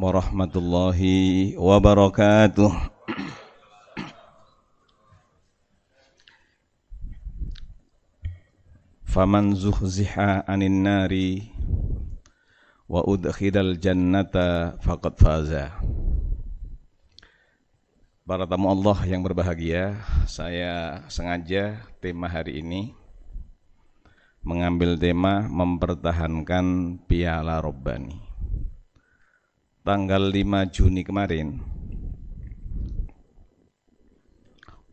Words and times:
warahmatullahi 0.00 1.60
wabarakatuh. 1.60 2.72
Faman 9.04 9.52
zuhziha 9.52 10.48
anin 10.48 10.80
nari 10.80 11.52
wa 12.88 13.04
udkhilal 13.04 13.76
jannata 13.76 14.80
faqad 14.80 15.14
faza. 15.20 15.66
Para 18.24 18.48
tamu 18.48 18.72
Allah 18.72 18.98
yang 19.04 19.20
berbahagia, 19.20 20.00
saya 20.24 21.04
sengaja 21.12 21.76
tema 22.00 22.30
hari 22.30 22.64
ini 22.64 22.96
mengambil 24.46 24.96
tema 24.96 25.44
mempertahankan 25.50 26.96
piala 27.04 27.60
Robbani. 27.60 28.29
Tanggal 29.90 30.30
5 30.30 30.70
Juni 30.70 31.02
kemarin, 31.02 31.58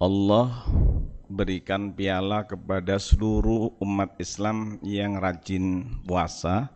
Allah 0.02 0.66
berikan 1.30 1.94
piala 1.94 2.50
kepada 2.50 2.98
seluruh 2.98 3.78
umat 3.78 4.18
Islam 4.18 4.82
yang 4.82 5.22
rajin 5.22 5.86
puasa, 6.02 6.74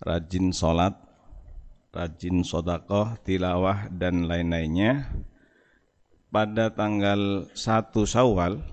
rajin 0.00 0.56
sholat, 0.56 0.96
rajin 1.92 2.40
sodakoh, 2.40 3.20
tilawah, 3.28 3.92
dan 3.92 4.24
lain-lainnya 4.24 5.12
pada 6.32 6.72
tanggal 6.72 7.44
1 7.52 7.92
Syawal 8.08 8.64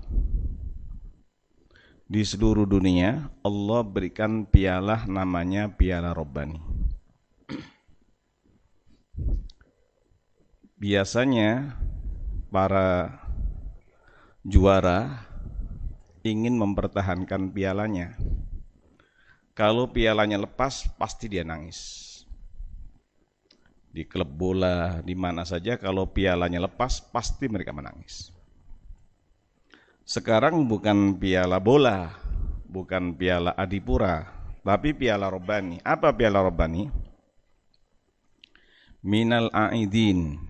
di 2.08 2.24
seluruh 2.24 2.64
dunia 2.64 3.28
Allah 3.44 3.84
berikan 3.84 4.48
piala 4.48 5.04
namanya 5.04 5.68
piala 5.76 6.16
Robbani. 6.16 6.83
Biasanya 10.78 11.80
para 12.52 13.20
juara 14.44 15.24
ingin 16.24 16.56
mempertahankan 16.58 17.52
pialanya. 17.52 18.16
Kalau 19.54 19.90
pialanya 19.90 20.40
lepas, 20.40 20.90
pasti 20.98 21.30
dia 21.30 21.46
nangis 21.46 22.04
di 23.94 24.02
klub 24.02 24.26
bola, 24.26 24.98
di 25.06 25.14
mana 25.14 25.46
saja 25.46 25.78
kalau 25.78 26.10
pialanya 26.10 26.66
lepas 26.66 26.98
pasti 27.14 27.46
mereka 27.46 27.70
menangis. 27.70 28.34
Sekarang 30.02 30.66
bukan 30.66 31.14
piala 31.14 31.62
bola, 31.62 32.10
bukan 32.66 33.14
piala 33.14 33.54
Adipura, 33.54 34.26
tapi 34.66 34.98
piala 34.98 35.30
Robani. 35.30 35.78
Apa 35.86 36.10
piala 36.10 36.42
Robani? 36.42 36.90
Minal 39.04 39.52
Aidin. 39.52 40.40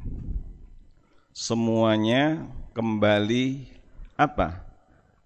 Semuanya 1.34 2.46
kembali 2.70 3.66
apa? 4.14 4.62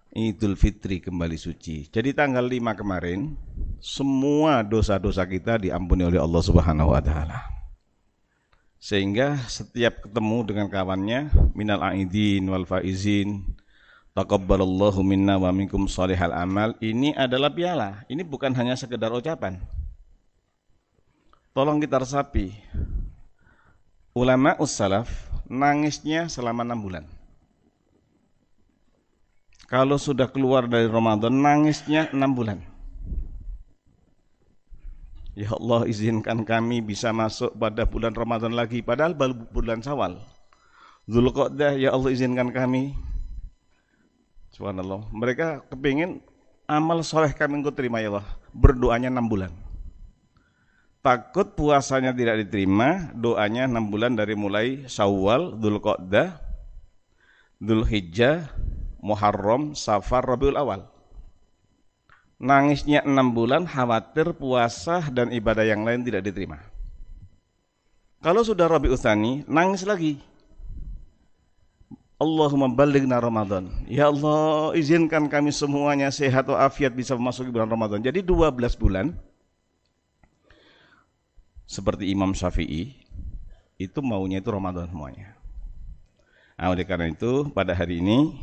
Idul 0.09 0.57
Fitri 0.57 0.97
kembali 0.97 1.37
suci. 1.37 1.85
Jadi 1.93 2.09
tanggal 2.17 2.41
5 2.41 2.73
kemarin 2.73 3.37
semua 3.77 4.65
dosa-dosa 4.65 5.29
kita 5.29 5.61
diampuni 5.61 6.09
oleh 6.09 6.17
Allah 6.17 6.41
Subhanahu 6.41 6.89
wa 6.89 6.97
taala. 7.05 7.45
Sehingga 8.81 9.37
setiap 9.45 10.09
ketemu 10.09 10.49
dengan 10.49 10.65
kawannya 10.65 11.29
minal 11.53 11.85
aidin 11.85 12.49
wal 12.49 12.65
faizin 12.65 13.45
taqabbalallahu 14.17 15.05
minna 15.05 15.37
wa 15.37 15.53
minkum 15.53 15.85
salihal 15.85 16.33
amal 16.33 16.73
ini 16.81 17.13
adalah 17.13 17.53
piala. 17.53 18.01
Ini 18.09 18.25
bukan 18.25 18.57
hanya 18.57 18.73
sekedar 18.73 19.13
ucapan. 19.13 19.61
Tolong 21.53 21.77
kita 21.77 22.01
resapi. 22.01 22.57
Ulama 24.19 24.51
ussalaf 24.59 25.07
nangisnya 25.47 26.27
selama 26.27 26.67
enam 26.67 26.83
bulan. 26.83 27.07
Kalau 29.71 29.95
sudah 29.95 30.27
keluar 30.27 30.67
dari 30.67 30.91
Ramadan 30.91 31.31
nangisnya 31.39 32.11
enam 32.11 32.35
bulan. 32.35 32.59
Ya 35.39 35.55
Allah 35.55 35.87
izinkan 35.87 36.43
kami 36.43 36.83
bisa 36.83 37.15
masuk 37.15 37.55
pada 37.55 37.87
bulan 37.87 38.11
Ramadan 38.11 38.51
lagi 38.51 38.83
padahal 38.83 39.15
baru 39.15 39.39
bulan 39.55 39.79
Syawal. 39.79 40.19
Zulqa'dah 41.07 41.79
ya 41.79 41.95
Allah 41.95 42.11
izinkan 42.11 42.51
kami. 42.51 42.91
Subhanallah. 44.51 45.07
Mereka 45.15 45.71
kepingin 45.71 46.19
amal 46.67 47.07
soleh 47.07 47.31
kami 47.31 47.63
engkau 47.63 47.71
terima 47.71 48.03
ya 48.03 48.11
Allah. 48.11 48.27
Berdoanya 48.51 49.07
6 49.07 49.31
bulan. 49.31 49.68
Takut 50.99 51.55
puasanya 51.55 52.11
tidak 52.11 52.43
diterima, 52.43 53.11
doanya 53.15 53.71
6 53.71 53.87
bulan 53.87 54.19
dari 54.19 54.35
mulai 54.35 54.83
Syawal, 54.83 55.55
Dzulqa'dah, 55.55 56.35
Dzulhijjah, 57.63 58.51
Muharram, 58.99 59.71
Safar, 59.73 60.27
Rabiul 60.27 60.59
Awal 60.59 60.99
nangisnya 62.39 63.03
enam 63.03 63.35
bulan 63.35 63.67
khawatir 63.67 64.31
puasa 64.31 65.03
dan 65.11 65.29
ibadah 65.29 65.67
yang 65.67 65.83
lain 65.83 66.07
tidak 66.07 66.23
diterima. 66.23 66.63
Kalau 68.23 68.43
sudah 68.43 68.67
Rabi 68.67 68.91
Utsani, 68.91 69.43
nangis 69.47 69.83
lagi. 69.83 70.19
Allahumma 72.19 72.67
balighna 72.67 73.15
Ramadan. 73.15 73.71
Ya 73.87 74.11
Allah, 74.11 74.75
izinkan 74.75 75.31
kami 75.31 75.55
semuanya 75.55 76.11
sehat 76.11 76.51
walafiat 76.51 76.91
bisa 76.91 77.15
memasuki 77.15 77.47
bulan 77.47 77.71
Ramadan. 77.71 78.03
Jadi 78.03 78.19
12 78.19 78.75
bulan 78.75 79.15
seperti 81.69 82.09
Imam 82.09 82.33
Syafi'i 82.33 82.97
itu 83.77 83.99
maunya 84.01 84.41
itu 84.41 84.49
Ramadan 84.49 84.89
semuanya. 84.89 85.37
Nah, 86.57 86.73
oleh 86.73 86.83
karena 86.83 87.13
itu 87.13 87.47
pada 87.53 87.77
hari 87.77 88.01
ini 88.01 88.33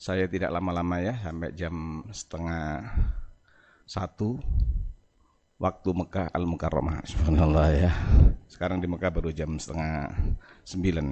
saya 0.00 0.26
tidak 0.26 0.50
lama-lama 0.50 0.98
ya, 0.98 1.14
sampai 1.22 1.52
jam 1.54 2.02
setengah 2.10 2.82
satu 3.86 4.40
waktu 5.60 5.88
Mekah 5.94 6.26
Al 6.32 6.48
Mukarramah. 6.48 7.06
Subhanallah 7.06 7.68
ya. 7.70 7.92
Sekarang 8.50 8.82
di 8.82 8.88
Mekah 8.90 9.12
baru 9.12 9.30
jam 9.30 9.54
setengah 9.60 10.10
sembilan. 10.66 11.06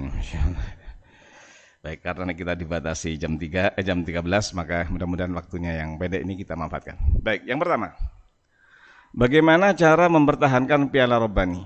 Baik, 1.81 2.03
karena 2.03 2.33
kita 2.35 2.53
dibatasi 2.53 3.17
jam 3.17 3.39
3 3.41 3.73
eh, 3.73 3.85
jam 3.85 4.05
13 4.05 4.21
maka 4.53 4.85
mudah-mudahan 4.91 5.33
waktunya 5.33 5.81
yang 5.81 5.97
pendek 5.97 6.27
ini 6.27 6.37
kita 6.37 6.53
manfaatkan. 6.53 6.93
Baik, 7.23 7.47
yang 7.47 7.57
pertama. 7.57 7.95
Bagaimana 9.11 9.75
cara 9.75 10.07
mempertahankan 10.07 10.87
piala 10.87 11.19
Robbani? 11.19 11.59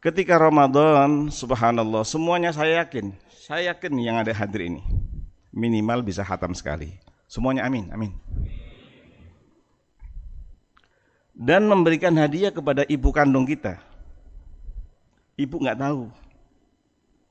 Ketika 0.00 0.40
Ramadan, 0.40 1.28
subhanallah, 1.28 2.08
semuanya 2.08 2.56
saya 2.56 2.80
yakin, 2.80 3.12
saya 3.28 3.76
yakin 3.76 3.92
yang 4.00 4.16
ada 4.16 4.32
hadir 4.32 4.64
ini 4.64 4.80
minimal 5.52 6.00
bisa 6.00 6.24
hatam 6.24 6.56
sekali. 6.56 6.96
Semuanya 7.28 7.68
amin, 7.68 7.92
amin. 7.92 8.12
Dan 11.36 11.68
memberikan 11.68 12.16
hadiah 12.16 12.48
kepada 12.48 12.88
ibu 12.88 13.12
kandung 13.12 13.44
kita. 13.44 13.76
Ibu 15.36 15.60
nggak 15.68 15.84
tahu, 15.84 16.08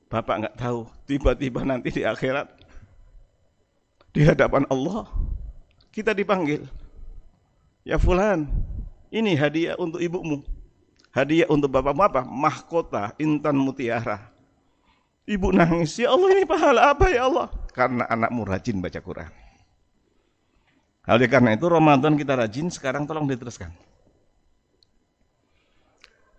bapak 0.06 0.36
nggak 0.46 0.56
tahu. 0.62 0.86
Tiba-tiba 1.10 1.66
nanti 1.66 1.90
di 1.90 2.06
akhirat 2.06 2.54
di 4.14 4.22
hadapan 4.22 4.62
Allah 4.70 5.10
kita 5.90 6.14
dipanggil. 6.14 6.85
Ya 7.86 8.02
fulan, 8.02 8.50
ini 9.14 9.38
hadiah 9.38 9.78
untuk 9.78 10.02
ibumu. 10.02 10.42
Hadiah 11.14 11.46
untuk 11.46 11.70
bapakmu 11.70 12.02
apa? 12.02 12.26
Mahkota 12.26 13.14
intan 13.22 13.54
mutiara. 13.54 14.26
Ibu 15.22 15.54
nangis, 15.54 15.94
ya 15.94 16.10
Allah 16.10 16.34
ini 16.34 16.42
pahala 16.42 16.90
apa 16.90 17.06
ya 17.14 17.30
Allah? 17.30 17.46
Karena 17.70 18.10
anakmu 18.10 18.42
rajin 18.42 18.82
baca 18.82 18.98
Quran. 18.98 19.30
Oleh 21.06 21.30
karena 21.30 21.54
itu 21.54 21.70
Ramadan 21.70 22.18
kita 22.18 22.34
rajin, 22.34 22.66
sekarang 22.74 23.06
tolong 23.06 23.30
diteruskan. 23.30 23.70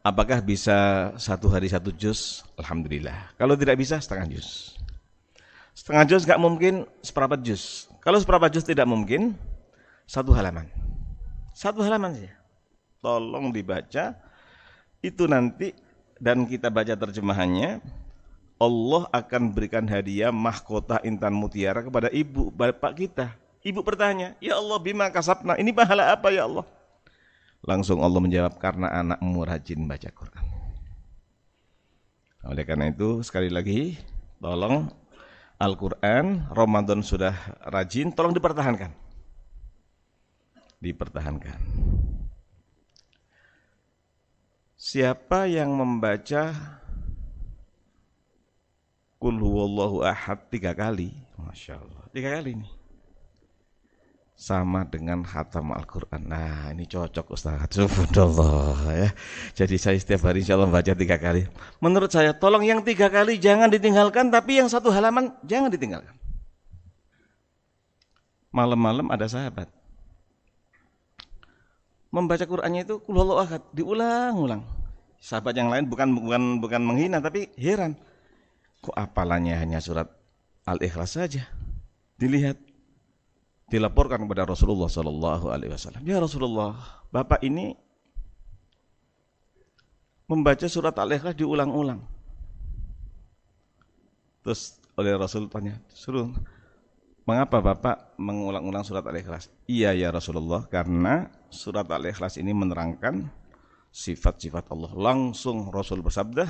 Apakah 0.03 0.43
bisa 0.43 1.11
satu 1.15 1.47
hari 1.47 1.71
satu 1.71 1.95
juz? 1.95 2.43
Alhamdulillah. 2.59 3.31
Kalau 3.39 3.55
tidak 3.55 3.79
bisa 3.79 4.03
setengah 4.03 4.27
juz. 4.35 4.75
Setengah 5.71 6.03
juz 6.03 6.27
nggak 6.27 6.43
mungkin 6.43 6.83
seperempat 6.99 7.39
juz. 7.39 7.87
Kalau 8.03 8.19
seperempat 8.19 8.51
juz 8.51 8.67
tidak 8.67 8.87
mungkin, 8.87 9.35
satu 10.03 10.35
halaman. 10.35 10.86
Satu 11.57 11.81
halaman 11.81 12.13
saja. 12.13 12.37
Tolong 13.01 13.49
dibaca. 13.49 14.13
Itu 15.01 15.25
nanti 15.25 15.73
dan 16.21 16.45
kita 16.45 16.69
baca 16.69 16.93
terjemahannya 16.93 17.81
Allah 18.61 19.09
akan 19.09 19.53
berikan 19.57 19.85
hadiah 19.89 20.29
mahkota 20.29 21.01
intan 21.01 21.33
mutiara 21.33 21.81
kepada 21.81 22.13
ibu 22.13 22.53
bapak 22.53 22.93
kita. 23.01 23.33
Ibu 23.65 23.81
bertanya, 23.81 24.37
Ya 24.37 24.57
Allah 24.61 24.77
bima 24.77 25.09
kasabna, 25.09 25.57
ini 25.57 25.73
pahala 25.73 26.13
apa 26.13 26.29
ya 26.29 26.45
Allah? 26.45 26.65
Langsung 27.65 28.05
Allah 28.05 28.21
menjawab, 28.21 28.53
karena 28.61 28.93
anakmu 28.93 29.41
rajin 29.41 29.81
baca 29.89 30.09
Quran. 30.13 30.45
Oleh 32.45 32.63
karena 32.63 32.93
itu, 32.93 33.25
sekali 33.25 33.49
lagi, 33.49 33.97
tolong 34.39 34.87
Al-Quran, 35.57 36.47
Ramadan 36.53 37.01
sudah 37.01 37.33
rajin, 37.65 38.13
tolong 38.13 38.31
dipertahankan. 38.31 39.06
Dipertahankan. 40.77 41.59
Siapa 44.77 45.49
yang 45.49 45.73
membaca 45.73 46.53
Kul 49.17 49.41
huwallahu 49.41 50.05
ahad 50.05 50.45
tiga 50.53 50.77
kali 50.77 51.09
Masya 51.41 51.81
Allah 51.81 52.05
Tiga 52.13 52.37
kali 52.37 52.61
nih 52.61 52.77
sama 54.37 54.85
dengan 54.85 55.25
khatam 55.25 55.73
Al-Quran. 55.73 56.29
Nah 56.29 56.69
ini 56.69 56.85
cocok 56.85 57.33
Ustaz. 57.33 57.73
Subhanallah 57.73 58.77
ya. 58.93 59.09
Jadi 59.57 59.81
saya 59.81 59.97
setiap 59.97 60.29
hari 60.29 60.45
insya 60.45 60.53
Allah 60.53 60.69
baca 60.69 60.93
tiga 60.93 61.17
kali. 61.17 61.49
Menurut 61.81 62.13
saya 62.13 62.37
tolong 62.37 62.61
yang 62.61 62.85
tiga 62.85 63.09
kali 63.09 63.41
jangan 63.41 63.73
ditinggalkan, 63.73 64.29
tapi 64.29 64.61
yang 64.61 64.69
satu 64.69 64.93
halaman 64.93 65.33
jangan 65.41 65.73
ditinggalkan. 65.73 66.13
Malam-malam 68.53 69.09
ada 69.09 69.25
sahabat. 69.25 69.73
Membaca 72.07 72.47
Qurannya 72.47 72.87
itu 72.87 73.03
kulhuwallahu 73.03 73.39
ahad, 73.43 73.61
diulang-ulang. 73.75 74.63
Sahabat 75.19 75.57
yang 75.57 75.67
lain 75.67 75.89
bukan 75.89 76.13
bukan 76.13 76.43
bukan 76.63 76.81
menghina 76.81 77.19
tapi 77.19 77.51
heran. 77.59 77.97
Kok 78.79 78.95
apalannya 78.95 79.57
hanya 79.57 79.81
surat 79.83 80.07
Al-Ikhlas 80.63 81.17
saja? 81.17 81.43
Dilihat 82.15 82.55
dilaporkan 83.67 84.23
kepada 84.23 84.47
Rasulullah 84.47 84.87
Sallallahu 84.87 85.51
Alaihi 85.51 85.73
Wasallam. 85.75 86.03
Ya 86.07 86.21
Rasulullah, 86.21 87.03
bapak 87.11 87.43
ini 87.43 87.75
membaca 90.31 90.67
surat 90.71 90.95
Al-Ikhlas 90.95 91.35
diulang-ulang. 91.35 91.99
Terus 94.47 94.79
oleh 94.95 95.11
Rasul 95.19 95.51
tanya, 95.51 95.75
suruh 95.91 96.31
mengapa 97.27 97.59
bapak 97.59 98.15
mengulang-ulang 98.15 98.87
surat 98.87 99.03
Al-Ikhlas? 99.03 99.51
Iya 99.67 99.91
ya 99.91 100.09
Rasulullah, 100.15 100.63
karena 100.71 101.27
surat 101.51 101.85
Al-Ikhlas 101.91 102.39
ini 102.39 102.55
menerangkan 102.55 103.27
sifat-sifat 103.91 104.71
Allah. 104.71 104.95
Langsung 104.95 105.67
Rasul 105.67 105.99
bersabda, 105.99 106.47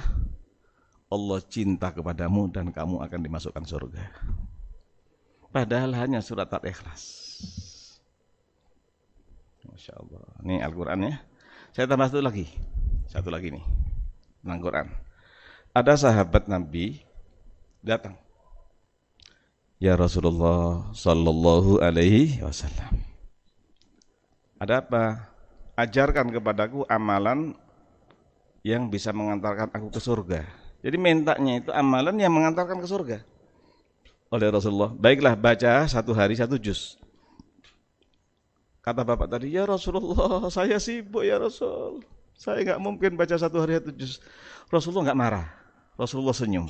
Allah 1.09 1.39
cinta 1.49 1.89
kepadamu 1.89 2.53
dan 2.53 2.69
kamu 2.69 3.01
akan 3.01 3.19
dimasukkan 3.25 3.65
surga. 3.65 4.05
Padahal 5.49 5.97
hanya 5.97 6.21
surat 6.21 6.53
Al-Ikhlas. 6.53 7.25
Masya 9.65 9.93
Allah. 9.97 10.21
Ini 10.45 10.55
Al-Quran 10.61 10.99
ya. 11.09 11.15
Saya 11.73 11.85
tambah 11.89 12.07
satu 12.09 12.21
lagi. 12.21 12.45
Satu 13.09 13.33
lagi 13.33 13.49
nih. 13.49 13.65
Tentang 14.45 14.61
Quran. 14.61 14.87
Ada 15.73 15.93
sahabat 16.09 16.45
Nabi 16.45 17.01
datang. 17.81 18.26
Ya 19.77 19.93
Rasulullah 19.93 20.89
Sallallahu 20.93 21.81
Alaihi 21.81 22.41
Wasallam. 22.41 22.97
Ada 24.57 24.81
apa? 24.81 25.29
Ajarkan 25.77 26.33
kepadaku 26.33 26.81
amalan 26.89 27.53
yang 28.65 28.89
bisa 28.89 29.13
mengantarkan 29.13 29.69
aku 29.69 29.93
ke 29.93 30.01
surga. 30.01 30.41
Jadi 30.81 30.97
mintanya 30.97 31.61
itu 31.61 31.69
amalan 31.69 32.17
yang 32.17 32.33
mengantarkan 32.33 32.81
ke 32.81 32.87
surga 32.89 33.17
oleh 34.27 34.47
Rasulullah. 34.51 34.91
Baiklah 34.91 35.33
baca 35.39 35.87
satu 35.87 36.11
hari 36.11 36.35
satu 36.35 36.59
juz. 36.59 36.99
Kata 38.83 39.03
bapak 39.03 39.27
tadi, 39.27 39.51
ya 39.51 39.67
Rasulullah, 39.67 40.47
saya 40.47 40.79
sibuk 40.79 41.23
ya 41.23 41.35
Rasul. 41.35 42.03
Saya 42.37 42.63
nggak 42.63 42.79
mungkin 42.79 43.11
baca 43.19 43.35
satu 43.35 43.59
hari 43.59 43.79
satu 43.83 43.91
juz. 43.91 44.23
Rasulullah 44.71 45.11
nggak 45.11 45.19
marah. 45.19 45.47
Rasulullah 45.99 46.35
senyum. 46.35 46.69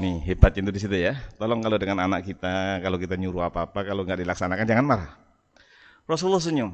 Nih 0.00 0.24
hebat 0.24 0.56
itu 0.56 0.72
di 0.72 0.80
situ 0.80 0.96
ya. 0.96 1.12
Tolong 1.36 1.60
kalau 1.60 1.76
dengan 1.76 2.00
anak 2.00 2.24
kita, 2.24 2.80
kalau 2.80 2.96
kita 2.96 3.20
nyuruh 3.20 3.52
apa-apa, 3.52 3.84
kalau 3.84 4.00
nggak 4.00 4.24
dilaksanakan 4.24 4.64
jangan 4.64 4.86
marah. 4.88 5.12
Rasulullah 6.08 6.40
senyum. 6.40 6.72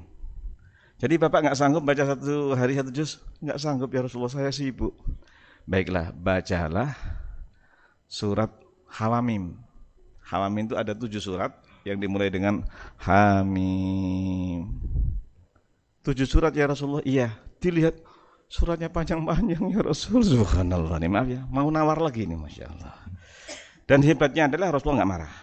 Jadi 0.96 1.20
bapak 1.20 1.44
nggak 1.44 1.58
sanggup 1.58 1.82
baca 1.84 2.16
satu 2.16 2.54
hari 2.56 2.78
satu 2.78 2.94
juz? 2.94 3.20
Nggak 3.42 3.58
sanggup 3.60 3.90
ya 3.90 4.06
Rasulullah, 4.06 4.32
saya 4.32 4.48
sibuk. 4.54 4.94
Baiklah, 5.66 6.14
bacalah 6.14 6.94
surat 8.06 8.48
Hawamim. 8.94 9.58
Hawamim 10.22 10.70
itu 10.70 10.78
ada 10.78 10.94
tujuh 10.94 11.20
surat 11.20 11.52
yang 11.82 11.98
dimulai 11.98 12.30
dengan 12.30 12.62
Hamim. 13.02 14.70
Tujuh 16.06 16.26
surat 16.26 16.54
ya 16.54 16.70
Rasulullah. 16.70 17.02
Iya, 17.02 17.34
dilihat 17.58 17.98
suratnya 18.46 18.90
panjang-panjang 18.90 19.62
ya 19.70 19.82
Rasul. 19.82 20.22
Subhanallah. 20.22 20.98
Nih, 21.02 21.10
maaf 21.10 21.28
ya, 21.30 21.42
mau 21.50 21.66
nawar 21.70 21.98
lagi 21.98 22.26
nih 22.26 22.38
Masya 22.38 22.66
Allah. 22.70 23.05
Dan 23.86 24.02
hebatnya 24.02 24.50
adalah 24.50 24.74
Rasulullah 24.74 25.02
nggak 25.02 25.12
marah. 25.14 25.34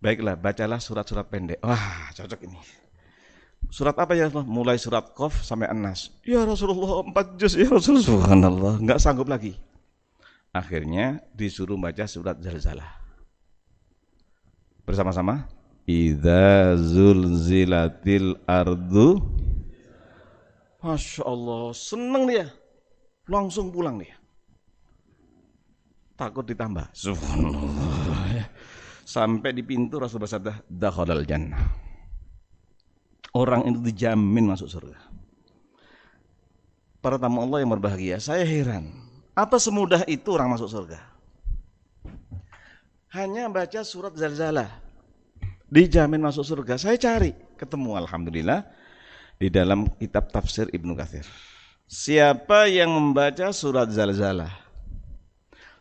Baiklah, 0.00 0.34
bacalah 0.40 0.80
surat-surat 0.80 1.28
pendek. 1.28 1.60
Wah, 1.60 2.08
cocok 2.16 2.40
ini. 2.48 2.58
Surat 3.68 3.92
apa 4.00 4.16
ya 4.16 4.30
Rasulullah? 4.30 4.48
Mulai 4.48 4.76
surat 4.80 5.04
Qaf 5.12 5.44
sampai 5.44 5.68
An-Nas. 5.68 6.08
Ya 6.24 6.46
Rasulullah, 6.48 7.04
empat 7.04 7.36
juz 7.36 7.58
ya 7.58 7.68
Rasulullah. 7.68 8.08
Subhanallah, 8.08 8.74
nggak 8.80 8.98
sanggup 9.02 9.28
lagi. 9.28 9.58
Akhirnya 10.54 11.20
disuruh 11.36 11.76
baca 11.76 12.08
surat 12.08 12.40
Zalzalah. 12.40 12.88
Bersama-sama. 14.88 15.44
Idza 15.88 16.76
zulzilatil 16.76 18.36
ardu 18.44 19.24
Masya 20.84 21.24
Allah, 21.24 21.72
seneng 21.72 22.28
dia. 22.28 22.46
Langsung 23.24 23.72
pulang 23.72 23.96
dia. 23.96 24.17
Takut 26.18 26.42
ditambah. 26.42 26.90
Subhanallah. 26.98 28.50
Sampai 29.06 29.54
di 29.54 29.62
pintu 29.62 30.02
Rasul 30.02 30.18
bersabda, 30.18 30.66
dakhalal 30.66 31.22
jannah. 31.22 31.62
Orang 33.38 33.70
itu 33.70 33.78
dijamin 33.78 34.50
masuk 34.50 34.66
surga. 34.66 34.98
Para 36.98 37.22
tamu 37.22 37.46
Allah 37.46 37.62
yang 37.62 37.70
berbahagia, 37.70 38.18
saya 38.18 38.42
heran. 38.42 38.90
Apa 39.38 39.62
semudah 39.62 40.02
itu 40.10 40.34
orang 40.34 40.58
masuk 40.58 40.66
surga? 40.66 40.98
Hanya 43.14 43.46
baca 43.46 43.86
surat 43.86 44.12
Zalzalah. 44.18 44.68
Dijamin 45.70 46.18
masuk 46.18 46.42
surga. 46.42 46.74
Saya 46.82 46.98
cari, 46.98 47.30
ketemu 47.54 47.94
alhamdulillah 47.94 48.66
di 49.38 49.48
dalam 49.48 49.86
kitab 50.02 50.34
tafsir 50.34 50.66
Ibnu 50.74 50.98
Katsir. 50.98 51.24
Siapa 51.86 52.66
yang 52.66 52.90
membaca 52.90 53.54
surat 53.54 53.86
Zalzalah? 53.88 54.67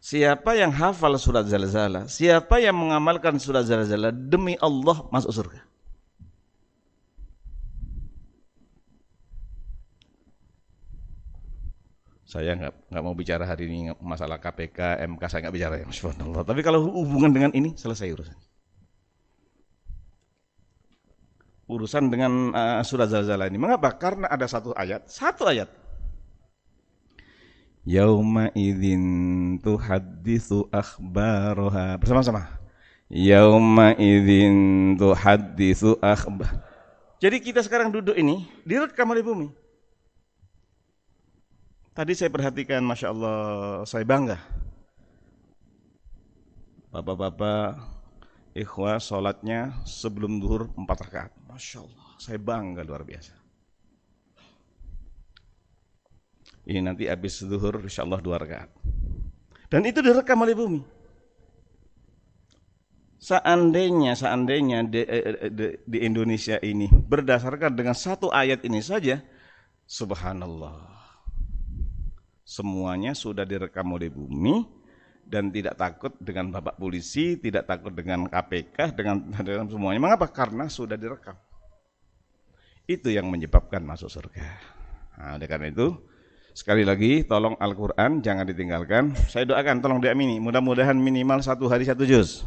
Siapa 0.08 0.56
yang 0.56 0.72
hafal 0.72 1.20
surat 1.20 1.44
Zalzalah? 1.52 2.08
Siapa 2.08 2.64
yang 2.64 2.80
mengamalkan 2.80 3.36
surat 3.44 3.68
Zalzalah 3.68 4.16
demi 4.16 4.56
Allah 4.64 5.04
masuk 5.12 5.36
surga? 5.36 5.60
Saya 12.24 12.56
nggak 12.56 12.88
nggak 12.88 13.04
mau 13.04 13.16
bicara 13.20 13.44
hari 13.44 13.68
ini 13.68 13.92
masalah 14.00 14.40
KPK, 14.40 15.04
MK 15.12 15.24
saya 15.28 15.40
nggak 15.44 15.56
bicara 15.60 15.76
ya, 15.84 15.88
Subhanallah. 15.92 16.44
Tapi 16.48 16.64
kalau 16.64 16.88
hubungan 16.88 17.36
dengan 17.36 17.52
ini 17.52 17.76
selesai 17.76 18.08
urusan. 18.08 18.38
Urusan 21.68 22.08
dengan 22.08 22.56
uh, 22.56 22.80
surat 22.88 23.12
zalzalah 23.12 23.52
ini. 23.52 23.60
Mengapa? 23.60 23.92
Karena 24.00 24.32
ada 24.32 24.48
satu 24.48 24.72
ayat, 24.72 25.04
satu 25.12 25.52
ayat. 25.52 25.68
Yauma 27.88 28.52
idzin 28.52 29.56
tuhaddisu 29.64 30.68
akhbaroha. 30.76 31.96
Bersama-sama. 31.96 32.52
Yauma 33.08 33.96
idzin 33.96 35.00
tuhaddisu 35.00 35.96
akhbar. 36.04 36.52
Jadi 37.24 37.40
kita 37.40 37.64
sekarang 37.64 37.88
duduk 37.88 38.12
ini 38.20 38.44
direkam 38.68 39.08
oleh 39.08 39.24
bumi. 39.24 39.48
Tadi 41.96 42.12
saya 42.12 42.28
perhatikan, 42.28 42.84
Masya 42.84 43.08
Allah, 43.08 43.40
saya 43.88 44.04
bangga. 44.04 44.36
Bapak-bapak, 46.92 47.80
ikhwah 48.52 49.00
sholatnya 49.00 49.80
sebelum 49.88 50.44
duhur 50.44 50.68
empat 50.76 51.08
rakaat. 51.08 51.32
Masya 51.48 51.88
Allah, 51.88 52.08
saya 52.20 52.36
bangga 52.36 52.84
luar 52.84 53.08
biasa. 53.08 53.47
Ini 56.68 56.84
nanti 56.84 57.08
habis 57.08 57.40
duhur, 57.48 57.80
insya 57.88 58.04
Allah 58.04 58.20
dua 58.20 58.44
rakaat. 58.44 58.68
Dan 59.72 59.88
itu 59.88 60.04
direkam 60.04 60.44
oleh 60.44 60.52
bumi. 60.52 60.82
Seandainya, 63.18 64.14
seandainya 64.14 64.86
di, 64.86 65.02
eh, 65.02 65.24
eh, 65.48 65.52
di, 65.52 65.68
di 65.88 65.98
Indonesia 66.06 66.60
ini 66.62 66.86
berdasarkan 66.92 67.74
dengan 67.74 67.96
satu 67.96 68.30
ayat 68.30 68.62
ini 68.68 68.84
saja, 68.84 69.24
Subhanallah 69.88 70.98
Semuanya 72.48 73.12
sudah 73.12 73.44
direkam 73.44 73.92
oleh 73.92 74.08
bumi 74.08 74.64
dan 75.28 75.52
tidak 75.52 75.76
takut 75.76 76.16
dengan 76.24 76.48
bapak 76.48 76.80
polisi, 76.80 77.36
tidak 77.36 77.68
takut 77.68 77.92
dengan 77.92 78.24
KPK, 78.24 78.96
dengan, 78.96 79.20
dengan 79.48 79.68
semuanya. 79.68 80.00
Mengapa? 80.00 80.32
Karena 80.32 80.72
sudah 80.72 80.96
direkam. 80.96 81.36
Itu 82.88 83.12
yang 83.12 83.28
menyebabkan 83.28 83.84
masuk 83.84 84.08
surga. 84.08 84.48
Nah, 85.20 85.36
oleh 85.36 85.44
karena 85.44 85.68
itu, 85.68 85.92
sekali 86.58 86.82
lagi 86.82 87.22
tolong 87.22 87.54
Al-Quran 87.62 88.26
jangan 88.26 88.50
ditinggalkan. 88.50 89.14
Saya 89.30 89.46
doakan 89.46 89.78
tolong 89.78 90.02
diamini. 90.02 90.42
Mudah-mudahan 90.42 90.98
minimal 90.98 91.46
satu 91.46 91.70
hari 91.70 91.86
satu 91.86 92.02
juz. 92.02 92.42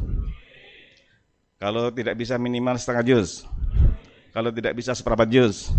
Kalau 1.55 1.87
tidak 1.95 2.19
bisa 2.19 2.35
minimal 2.35 2.75
setengah 2.75 3.07
juz. 3.07 3.47
Kalau 4.35 4.51
tidak 4.51 4.75
bisa 4.75 4.91
seperempat 4.91 5.31
juz. 5.31 5.71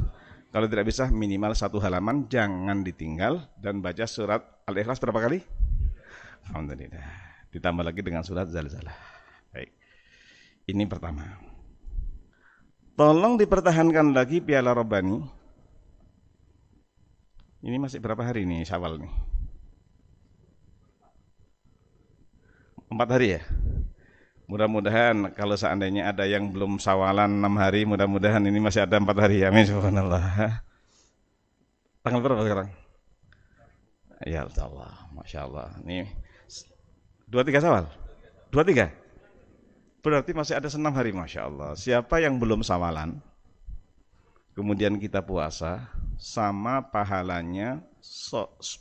Kalau 0.48 0.64
tidak 0.68 0.88
bisa 0.88 1.08
minimal 1.12 1.52
satu 1.52 1.80
halaman, 1.80 2.28
jangan 2.28 2.80
ditinggal 2.84 3.40
dan 3.60 3.80
baca 3.80 4.04
surat 4.04 4.40
Al-Ikhlas 4.68 5.00
berapa 5.00 5.20
kali? 5.28 5.40
Alhamdulillah. 6.52 7.08
Ditambah 7.52 7.84
lagi 7.84 8.00
dengan 8.00 8.24
surat 8.24 8.48
Zalzalah. 8.48 8.96
Baik. 9.52 9.72
Ini 10.68 10.84
pertama. 10.88 11.24
Tolong 12.96 13.40
dipertahankan 13.40 14.12
lagi 14.12 14.44
piala 14.44 14.76
robani. 14.76 15.41
Ini 17.62 17.78
masih 17.78 18.02
berapa 18.02 18.26
hari 18.26 18.42
nih 18.42 18.66
Syawal 18.66 18.98
nih? 18.98 19.12
Empat 22.90 23.08
hari 23.14 23.38
ya? 23.38 23.40
Mudah-mudahan 24.50 25.32
kalau 25.32 25.54
seandainya 25.54 26.10
ada 26.10 26.26
yang 26.26 26.50
belum 26.50 26.76
sawalan 26.82 27.40
enam 27.40 27.54
hari, 27.56 27.86
mudah-mudahan 27.86 28.42
ini 28.44 28.58
masih 28.58 28.84
ada 28.84 28.98
empat 28.98 29.16
hari. 29.16 29.46
Amin. 29.46 29.64
Subhanallah. 29.64 30.60
Tanggal 32.02 32.20
berapa 32.20 32.42
sekarang? 32.42 32.68
Ya 34.26 34.42
Allah, 34.44 34.92
Masya 35.14 35.38
Allah. 35.46 35.70
Ini 35.86 36.04
dua 37.30 37.46
tiga 37.46 37.62
sawal? 37.62 37.86
Dua 38.50 38.66
tiga? 38.66 38.90
Berarti 40.02 40.34
masih 40.34 40.58
ada 40.58 40.66
senam 40.66 40.92
hari, 40.98 41.14
Masya 41.14 41.46
Allah. 41.46 41.78
Siapa 41.78 42.18
yang 42.18 42.42
belum 42.42 42.66
sawalan, 42.66 43.22
kemudian 44.52 44.96
kita 45.00 45.20
puasa, 45.24 45.88
sama 46.20 46.78
pahalanya 46.80 47.82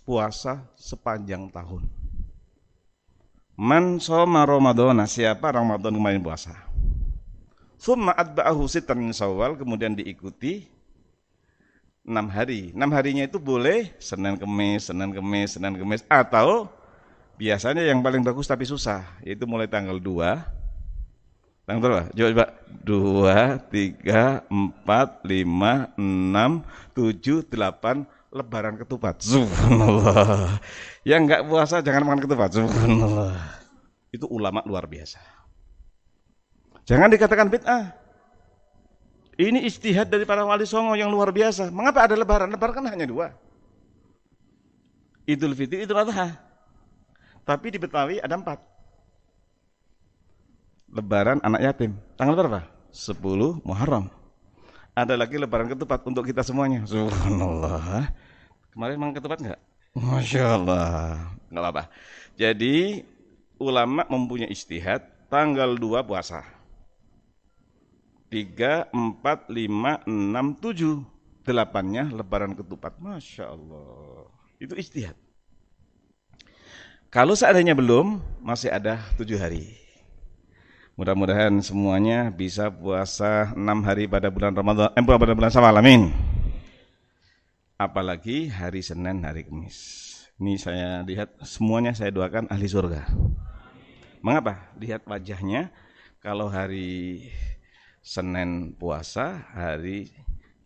puasa 0.05 0.61
sepanjang 0.77 1.49
tahun. 1.49 1.85
Man 3.57 4.01
soma 4.01 4.47
Ramadana, 4.47 5.05
siapa 5.05 5.53
Ramadan 5.53 5.93
kemarin 5.93 6.21
puasa. 6.23 6.55
Thumma 7.81 8.13
atba'ahu 8.13 8.65
sitan 8.69 9.09
sawal, 9.09 9.57
kemudian 9.57 9.97
diikuti 9.97 10.69
enam 12.05 12.29
hari. 12.29 12.73
Enam 12.73 12.89
harinya 12.93 13.25
itu 13.25 13.37
boleh 13.37 13.93
Senin 13.97 14.37
Kemis, 14.37 14.89
Senin 14.89 15.13
Kemis, 15.13 15.57
Senin 15.57 15.77
Kemis, 15.77 16.01
atau 16.09 16.69
biasanya 17.37 17.81
yang 17.85 18.05
paling 18.05 18.21
bagus 18.21 18.45
tapi 18.45 18.65
susah, 18.65 19.05
yaitu 19.25 19.45
mulai 19.49 19.65
tanggal 19.65 19.97
2, 19.97 20.60
tanggal 21.71 21.83
berapa? 21.87 22.03
Coba. 22.11 22.45
2, 22.83 23.71
3, 23.71 24.43
4, 24.51 25.23
5, 25.23 25.95
6, 25.95 26.63
7, 26.91 27.47
8, 27.47 28.35
lebaran 28.35 28.75
ketupat. 28.79 29.15
Subhanallah. 29.23 30.59
Yang 31.07 31.21
enggak 31.23 31.41
puasa 31.47 31.79
jangan 31.79 32.03
makan 32.07 32.21
ketupat. 32.27 32.49
Subhanallah. 32.59 33.35
Itu 34.11 34.27
ulama 34.27 34.59
luar 34.67 34.87
biasa. 34.87 35.23
Jangan 36.83 37.11
dikatakan 37.13 37.47
bid'ah. 37.47 37.95
Ini 39.39 39.63
istihad 39.63 40.11
dari 40.11 40.27
para 40.27 40.43
wali 40.43 40.67
songo 40.67 40.93
yang 40.97 41.07
luar 41.07 41.31
biasa. 41.31 41.71
Mengapa 41.71 42.03
ada 42.05 42.19
lebaran? 42.19 42.51
Lebaran 42.51 42.73
kan 42.81 42.85
hanya 42.91 43.07
dua. 43.07 43.31
Idul 45.23 45.55
Fitri, 45.55 45.87
Idul 45.87 46.01
Adha. 46.01 46.35
Tapi 47.45 47.67
di 47.73 47.79
Betawi 47.79 48.19
ada 48.19 48.35
empat. 48.37 48.59
Lebaran 50.91 51.39
anak 51.41 51.61
yatim. 51.63 51.95
Tanggal 52.19 52.35
berapa? 52.35 52.61
10 52.91 53.63
Muharram 53.63 54.11
ada 54.91 55.15
lagi 55.15 55.39
lebaran 55.39 55.71
ketupat 55.71 56.03
untuk 56.03 56.27
kita 56.27 56.43
semuanya. 56.43 56.83
Subhanallah. 56.83 58.11
Kemarin 58.75 58.95
memang 58.99 59.15
ketupat 59.15 59.39
enggak? 59.39 59.59
Masya 59.95 60.43
Allah. 60.55 60.87
Enggak 61.47 61.63
apa-apa. 61.63 61.83
Jadi 62.35 63.03
ulama 63.59 64.07
mempunyai 64.07 64.51
istihad 64.51 65.03
tanggal 65.31 65.75
2 65.75 66.03
puasa. 66.03 66.43
3, 68.31 68.91
4, 68.91 69.51
5, 69.51 70.07
6, 70.07 70.63
7. 70.63 71.47
Delapannya 71.47 72.03
lebaran 72.15 72.55
ketupat. 72.55 72.95
Masya 72.99 73.51
Allah. 73.51 74.27
Itu 74.59 74.75
istihad. 74.75 75.15
Kalau 77.11 77.35
seandainya 77.35 77.75
belum, 77.75 78.23
masih 78.39 78.71
ada 78.71 79.03
tujuh 79.19 79.35
hari. 79.35 79.80
Mudah-mudahan 81.01 81.65
semuanya 81.65 82.29
bisa 82.29 82.69
puasa 82.69 83.57
enam 83.57 83.81
hari 83.81 84.05
pada 84.05 84.29
bulan 84.29 84.53
Ramadan, 84.53 84.93
eh, 84.93 85.01
pada 85.01 85.33
bulan 85.33 85.49
Syawal. 85.49 85.81
Amin. 85.81 86.13
Apalagi 87.73 88.45
hari 88.53 88.85
Senin, 88.85 89.25
hari 89.25 89.49
Kamis. 89.49 89.81
Ini 90.37 90.61
saya 90.61 91.01
lihat 91.01 91.41
semuanya 91.41 91.97
saya 91.97 92.13
doakan 92.13 92.45
ahli 92.53 92.69
surga. 92.69 93.01
Mengapa? 94.21 94.69
Lihat 94.77 95.09
wajahnya 95.09 95.73
kalau 96.21 96.53
hari 96.53 97.25
Senin 98.05 98.77
puasa, 98.77 99.41
hari 99.57 100.13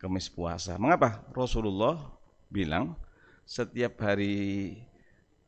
Kamis 0.03 0.27
puasa. 0.27 0.75
Mengapa? 0.75 1.23
Rasulullah 1.31 2.11
bilang 2.51 2.99
setiap 3.47 4.03
hari 4.03 4.75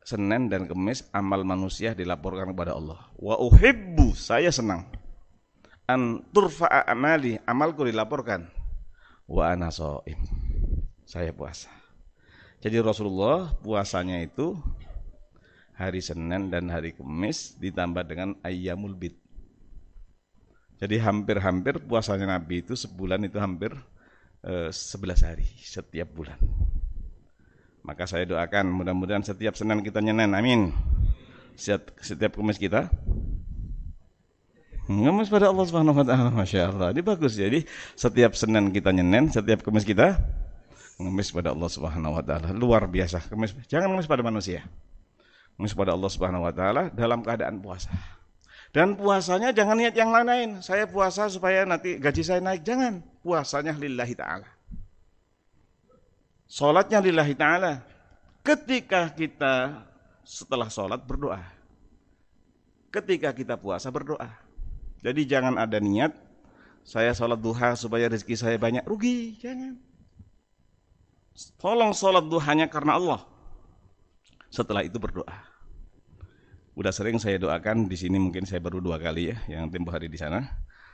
Senin 0.08 0.48
dan 0.48 0.64
Kemis 0.64 1.04
amal 1.12 1.44
manusia 1.44 1.92
dilaporkan 1.92 2.56
kepada 2.56 2.72
Allah. 2.72 2.96
Wa 3.20 3.36
uhibbu, 3.36 4.16
saya 4.16 4.48
senang. 4.48 4.88
An 5.84 6.24
turfa'a 6.32 6.88
amali, 6.88 7.36
amalku 7.44 7.84
dilaporkan. 7.84 8.48
Wa 9.28 9.52
ana 9.52 9.68
so'im. 9.68 10.16
Saya 11.04 11.28
puasa. 11.36 11.68
Jadi 12.64 12.80
Rasulullah 12.80 13.52
puasanya 13.60 14.24
itu 14.24 14.56
hari 15.76 16.00
Senin 16.00 16.48
dan 16.48 16.72
hari 16.72 16.96
Kemis 16.96 17.60
ditambah 17.60 18.08
dengan 18.08 18.32
ayyamul 18.40 18.96
bid. 18.96 19.12
Jadi 20.80 21.04
hampir-hampir 21.04 21.84
puasanya 21.84 22.40
Nabi 22.40 22.64
itu 22.64 22.72
sebulan 22.72 23.28
itu 23.28 23.36
hampir 23.36 23.76
eh, 24.40 24.72
11 24.72 25.28
hari 25.28 25.44
setiap 25.60 26.08
bulan. 26.16 26.40
Maka 27.88 28.04
saya 28.04 28.28
doakan 28.28 28.68
mudah-mudahan 28.68 29.24
setiap 29.24 29.56
Senin 29.56 29.80
kita 29.80 30.04
nyenen, 30.04 30.36
amin. 30.36 30.76
Setiap, 31.56 31.88
setiap 32.04 32.36
kemis 32.36 32.60
kita 32.60 32.92
ngemis 34.84 35.32
pada 35.32 35.48
Allah 35.48 35.64
Subhanahu 35.64 35.96
wa 35.96 36.04
taala, 36.04 36.28
Masya 36.28 36.68
Allah. 36.68 36.92
Ini 36.92 37.00
bagus 37.00 37.40
jadi 37.40 37.64
setiap 37.96 38.36
Senin 38.36 38.68
kita 38.76 38.92
nyenen, 38.92 39.32
setiap 39.32 39.64
kemis 39.64 39.88
kita 39.88 40.20
ngemis 41.00 41.32
pada 41.32 41.56
Allah 41.56 41.70
Subhanahu 41.72 42.12
wa 42.12 42.20
taala. 42.20 42.52
Luar 42.52 42.84
biasa. 42.84 43.24
Kemis, 43.24 43.56
jangan 43.72 43.88
ngemis 43.88 44.04
pada 44.04 44.20
manusia. 44.20 44.68
Ngemis 45.56 45.72
pada 45.72 45.96
Allah 45.96 46.10
Subhanahu 46.12 46.44
wa 46.44 46.52
taala 46.52 46.92
dalam 46.92 47.24
keadaan 47.24 47.56
puasa. 47.64 47.88
Dan 48.68 49.00
puasanya 49.00 49.48
jangan 49.56 49.80
niat 49.80 49.96
yang 49.96 50.12
lain-lain. 50.12 50.60
Saya 50.60 50.84
puasa 50.84 51.24
supaya 51.32 51.64
nanti 51.64 51.96
gaji 51.96 52.20
saya 52.20 52.44
naik. 52.44 52.68
Jangan. 52.68 53.00
Puasanya 53.24 53.72
lillahi 53.72 54.12
ta'ala. 54.12 54.57
Sholatnya 56.48 57.04
lillahi 57.04 57.36
ta'ala. 57.36 57.84
Ketika 58.40 59.12
kita 59.12 59.84
setelah 60.24 60.72
sholat 60.72 61.04
berdoa. 61.04 61.44
Ketika 62.88 63.36
kita 63.36 63.60
puasa 63.60 63.92
berdoa. 63.92 64.32
Jadi 65.04 65.28
jangan 65.28 65.60
ada 65.60 65.76
niat, 65.76 66.16
saya 66.82 67.12
sholat 67.12 67.36
duha 67.36 67.76
supaya 67.76 68.08
rezeki 68.08 68.34
saya 68.34 68.56
banyak. 68.56 68.82
Rugi, 68.88 69.36
jangan. 69.36 69.76
Tolong 71.60 71.92
sholat 71.92 72.24
duhanya 72.24 72.66
karena 72.66 72.96
Allah. 72.96 73.20
Setelah 74.48 74.80
itu 74.82 74.96
berdoa. 74.96 75.44
Udah 76.72 76.90
sering 76.90 77.20
saya 77.20 77.36
doakan 77.36 77.86
di 77.86 77.96
sini 77.98 78.16
mungkin 78.16 78.48
saya 78.48 78.64
baru 78.64 78.80
dua 78.80 78.96
kali 78.96 79.34
ya, 79.34 79.36
yang 79.50 79.68
tempo 79.68 79.92
hari 79.92 80.08
di 80.08 80.16
sana. 80.16 80.48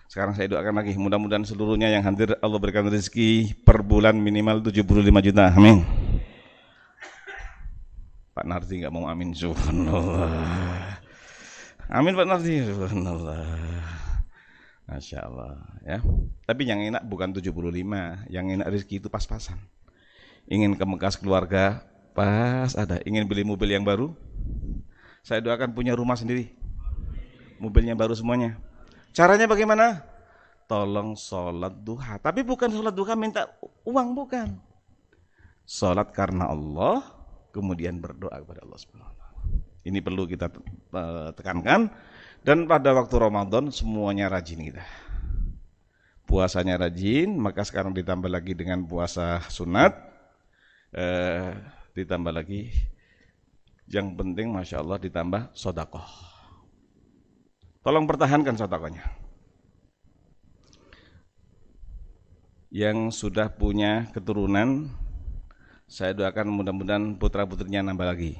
Sekarang 0.08 0.36
saya 0.36 0.46
doakan 0.52 0.84
lagi 0.84 0.94
mudah-mudahan 0.94 1.44
seluruhnya 1.48 1.88
yang 1.90 2.04
hadir 2.04 2.36
Allah 2.38 2.58
berikan 2.60 2.86
rezeki 2.86 3.56
per 3.64 3.80
bulan 3.80 4.14
minimal 4.14 4.60
75 4.60 4.84
juta. 5.24 5.50
Amin. 5.50 5.82
Pak 8.34 8.44
Nardi 8.50 8.82
nggak 8.82 8.92
mau 8.92 9.06
amin 9.06 9.30
subhanallah. 9.30 10.98
Amin 11.86 12.18
Pak 12.18 12.26
Nardi 12.26 12.66
subhanallah. 12.66 13.46
Masya 14.84 15.18
Allah 15.24 15.56
ya. 15.80 15.98
Tapi 16.44 16.62
yang 16.68 16.82
enak 16.82 17.02
bukan 17.08 17.32
75, 17.32 17.54
yang 18.28 18.46
enak 18.52 18.68
rezeki 18.68 19.00
itu 19.00 19.08
pas-pasan. 19.08 19.56
Ingin 20.44 20.76
ke 20.76 20.84
Mekas 20.84 21.16
keluarga, 21.16 21.80
pas 22.12 22.76
ada. 22.76 23.00
Ingin 23.08 23.24
beli 23.24 23.48
mobil 23.48 23.72
yang 23.72 23.80
baru, 23.80 24.12
saya 25.24 25.40
doakan 25.40 25.72
punya 25.72 25.96
rumah 25.96 26.20
sendiri. 26.20 26.52
Mobilnya 27.56 27.96
baru 27.96 28.12
semuanya. 28.12 28.60
Caranya 29.14 29.46
bagaimana? 29.46 30.02
Tolong 30.66 31.14
sholat 31.14 31.70
duha. 31.86 32.18
Tapi 32.18 32.42
bukan 32.42 32.66
sholat 32.66 32.90
duha 32.90 33.14
minta 33.14 33.46
uang, 33.86 34.10
bukan. 34.18 34.58
Sholat 35.62 36.10
karena 36.10 36.50
Allah, 36.50 37.06
kemudian 37.54 38.02
berdoa 38.02 38.34
kepada 38.42 38.66
Allah 38.66 38.74
SWT. 38.74 39.06
Ini 39.86 40.02
perlu 40.02 40.26
kita 40.26 40.50
eh, 40.98 41.30
tekankan. 41.30 41.94
Dan 42.42 42.66
pada 42.66 42.90
waktu 42.90 43.14
Ramadan 43.14 43.70
semuanya 43.70 44.26
rajin 44.26 44.66
kita. 44.66 44.82
Puasanya 46.26 46.82
rajin, 46.82 47.38
maka 47.38 47.62
sekarang 47.62 47.94
ditambah 47.94 48.26
lagi 48.26 48.58
dengan 48.58 48.82
puasa 48.82 49.46
sunat. 49.46 49.94
Eh, 50.90 51.54
ditambah 51.94 52.34
lagi 52.34 52.74
yang 53.86 54.18
penting 54.18 54.50
Masya 54.50 54.82
Allah 54.82 54.98
ditambah 54.98 55.54
sodakoh 55.54 56.33
Tolong 57.84 58.08
pertahankan 58.08 58.56
sotakonya. 58.56 59.24
yang 62.74 63.14
sudah 63.14 63.54
punya 63.54 64.10
keturunan, 64.10 64.90
saya 65.86 66.10
doakan 66.10 66.50
mudah-mudahan 66.50 67.14
putra-putrinya 67.22 67.86
nambah 67.86 68.02
lagi. 68.02 68.34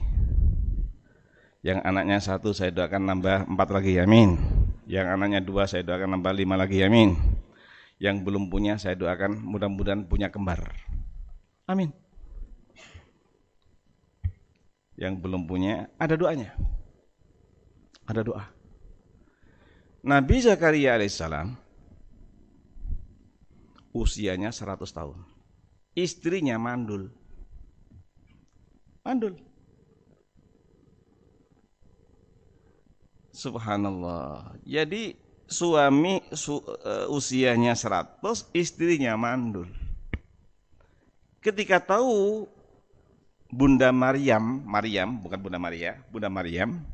Yang 1.62 1.78
anaknya 1.86 2.18
satu 2.18 2.50
saya 2.50 2.74
doakan 2.74 3.14
nambah 3.14 3.46
empat 3.46 3.68
lagi, 3.70 3.94
amin. 4.02 4.34
Yang 4.90 5.06
anaknya 5.06 5.38
dua 5.38 5.70
saya 5.70 5.86
doakan 5.86 6.18
nambah 6.18 6.34
lima 6.34 6.58
lagi, 6.58 6.82
amin. 6.82 7.14
Yang 8.02 8.26
belum 8.26 8.50
punya 8.50 8.74
saya 8.74 8.98
doakan 8.98 9.38
mudah-mudahan 9.38 10.02
punya 10.10 10.34
kembar. 10.34 10.66
Amin. 11.70 11.94
Yang 14.98 15.14
belum 15.22 15.46
punya 15.46 15.94
ada 15.94 16.18
doanya. 16.18 16.58
Ada 18.10 18.26
doa. 18.26 18.53
Nabi 20.04 20.36
Zakaria 20.44 21.00
alaihissalam 21.00 21.56
usianya 23.96 24.52
100 24.52 24.84
tahun. 24.92 25.16
Istrinya 25.96 26.60
mandul. 26.60 27.08
Mandul. 29.00 29.40
Subhanallah. 33.32 34.60
Jadi 34.68 35.16
suami 35.48 36.20
su, 36.36 36.60
uh, 36.60 37.08
usianya 37.08 37.72
100, 37.72 38.20
istrinya 38.52 39.16
mandul. 39.16 39.72
Ketika 41.40 41.80
tahu 41.80 42.44
Bunda 43.48 43.88
Maryam, 43.88 44.60
Maryam 44.68 45.16
bukan 45.16 45.40
Bunda 45.40 45.56
Maria, 45.56 45.96
Bunda 46.12 46.28
Maryam 46.28 46.84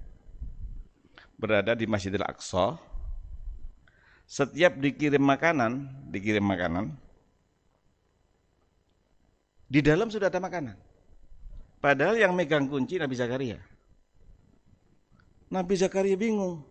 berada 1.40 1.73
di 1.73 1.88
Masjidil 1.90 2.23
Aqsa. 2.23 2.89
Setiap 4.30 4.78
dikirim 4.78 5.26
makanan, 5.26 5.90
dikirim 6.14 6.46
makanan, 6.46 6.94
di 9.66 9.82
dalam 9.82 10.06
sudah 10.06 10.30
ada 10.30 10.38
makanan. 10.38 10.78
Padahal 11.82 12.14
yang 12.14 12.30
megang 12.38 12.70
kunci 12.70 13.02
Nabi 13.02 13.18
Zakaria. 13.18 13.58
Nabi 15.50 15.75
Zakaria 15.75 16.14
bingung. 16.14 16.62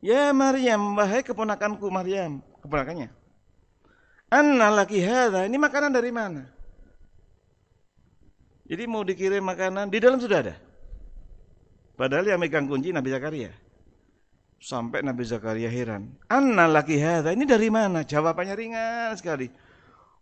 Ya 0.00 0.32
Maryam, 0.32 0.96
wahai 0.96 1.20
keponakanku 1.20 1.84
Maryam, 1.92 2.40
keponakannya. 2.64 3.12
Anna 4.32 4.72
laki 4.72 5.04
hadha, 5.04 5.44
ini 5.44 5.60
makanan 5.60 5.92
dari 5.92 6.08
mana? 6.08 6.48
Jadi 8.64 8.88
mau 8.88 9.04
dikirim 9.04 9.44
makanan, 9.44 9.92
di 9.92 10.00
dalam 10.00 10.16
sudah 10.16 10.48
ada. 10.48 10.56
Padahal 11.92 12.24
yang 12.24 12.40
megang 12.40 12.64
kunci 12.64 12.88
Nabi 12.88 13.12
Zakaria. 13.12 13.52
Sampai 14.62 15.02
Nabi 15.02 15.26
Zakaria 15.26 15.66
heran. 15.66 16.14
Anna 16.30 16.70
laki 16.70 16.94
hadha, 17.02 17.34
ini 17.34 17.42
dari 17.42 17.66
mana? 17.66 18.06
Jawabannya 18.06 18.54
ringan 18.54 19.10
sekali. 19.18 19.50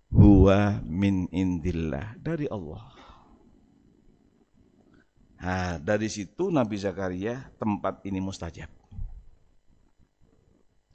Huwa 0.08 0.80
min 0.88 1.28
indillah, 1.28 2.16
dari 2.16 2.48
Allah. 2.48 2.80
Nah, 5.40 5.76
dari 5.76 6.08
situ 6.08 6.48
Nabi 6.48 6.80
Zakaria 6.80 7.52
tempat 7.60 8.00
ini 8.08 8.16
mustajab. 8.16 8.72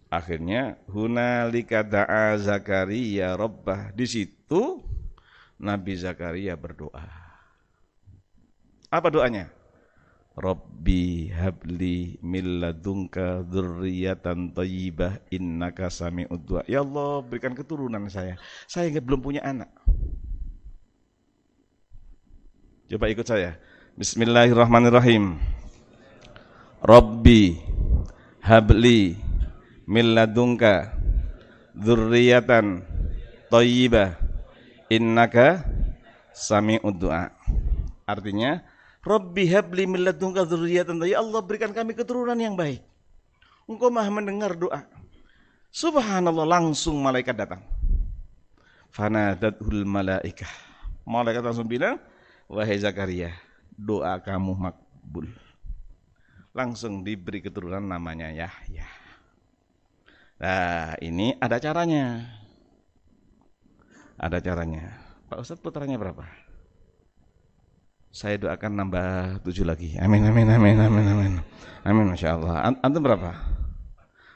Akhirnya 0.09 0.81
hunalika 0.89 1.85
da'a 1.85 2.33
Zakaria 2.41 3.37
rabbah. 3.37 3.93
Di 3.93 4.09
situ 4.09 4.81
Nabi 5.61 5.93
Zakaria 6.01 6.57
berdoa. 6.57 7.05
Apa 8.89 9.07
doanya? 9.13 9.54
Rabbi 10.35 11.31
habli 11.31 12.19
min 12.19 12.59
ladunka 12.59 13.47
dzurriyyatan 13.47 14.51
thayyibah 14.51 15.23
innaka 15.31 15.87
sami'ud 15.87 16.43
du'a. 16.43 16.67
Ya 16.67 16.83
Allah, 16.83 17.23
berikan 17.23 17.55
keturunan 17.55 18.03
saya. 18.11 18.35
Saya 18.67 18.91
belum 18.99 19.23
punya 19.23 19.39
anak. 19.47 19.71
Coba 22.91 23.07
ikut 23.07 23.23
saya. 23.23 23.55
Bismillahirrahmanirrahim. 23.95 25.39
Rabbi 26.83 27.55
habli 28.43 29.15
min 29.87 30.19
ladunka 30.19 31.00
dzurriyyatan 31.79 32.83
thayyibah 33.48 34.19
innaka 34.91 35.63
sami'ud 36.35 37.00
du'a. 37.00 37.31
Artinya, 38.03 38.75
Rabbi 39.05 39.46
habli 39.53 39.85
min 39.85 40.01
ladunka 40.01 40.50
dzurriyyatan. 40.50 40.98
Ya 41.05 41.22
Allah 41.22 41.46
berikan 41.46 41.70
kami 41.70 41.94
keturunan 41.94 42.35
yang 42.41 42.57
baik. 42.57 42.81
Engkau 43.70 43.94
Maha 43.94 44.09
mendengar 44.09 44.57
doa. 44.57 44.81
Subhanallah 45.70 46.46
langsung 46.46 46.98
malaikat 46.98 47.37
datang. 47.37 47.61
Fanadatul 48.89 49.85
malaikah. 49.85 50.50
Malaikat 51.05 51.46
langsung 51.46 51.70
bilang, 51.70 52.01
wahai 52.50 52.81
Zakaria, 52.81 53.29
doa 53.77 54.18
kamu 54.18 54.57
makbul. 54.57 55.29
Langsung 56.55 57.05
diberi 57.05 57.46
keturunan 57.46 57.83
namanya 57.83 58.33
Yahya. 58.33 58.87
Nah, 60.41 60.98
ini 61.03 61.35
ada 61.37 61.61
caranya. 61.61 62.25
Ada 64.15 64.39
caranya. 64.39 64.96
Pak 65.27 65.44
Ustadz 65.44 65.61
putranya 65.61 66.00
berapa? 66.00 66.45
Saya 68.15 68.39
doakan 68.39 68.79
nambah 68.79 69.43
tujuh 69.43 69.67
lagi. 69.67 69.99
Amin, 69.99 70.23
amin, 70.23 70.47
amin, 70.47 70.79
amin, 70.79 71.05
amin. 71.11 71.33
Amin, 71.83 72.05
Masya 72.15 72.39
Allah. 72.39 72.71
Antum 72.79 73.03
berapa? 73.03 73.35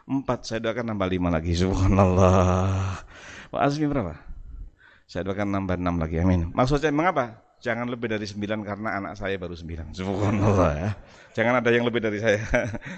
Empat. 0.04 0.44
Saya 0.44 0.60
doakan 0.68 0.92
nambah 0.92 1.08
lima 1.08 1.32
lagi. 1.32 1.56
Subhanallah. 1.56 3.00
Pak 3.48 3.62
Azmi 3.64 3.88
berapa? 3.88 4.20
Saya 5.08 5.32
doakan 5.32 5.56
nambah 5.56 5.80
enam 5.80 5.96
lagi. 5.96 6.20
Amin. 6.20 6.52
Maksudnya 6.52 6.92
mengapa? 6.92 7.40
Jangan 7.64 7.88
lebih 7.88 8.12
dari 8.12 8.28
sembilan 8.28 8.68
karena 8.68 9.00
anak 9.00 9.14
saya 9.16 9.40
baru 9.40 9.56
sembilan. 9.56 9.96
Subhanallah 9.96 10.72
ya. 10.76 10.92
Jangan 11.40 11.64
ada 11.64 11.70
yang 11.72 11.88
lebih 11.88 12.04
dari 12.04 12.20
saya. 12.20 12.44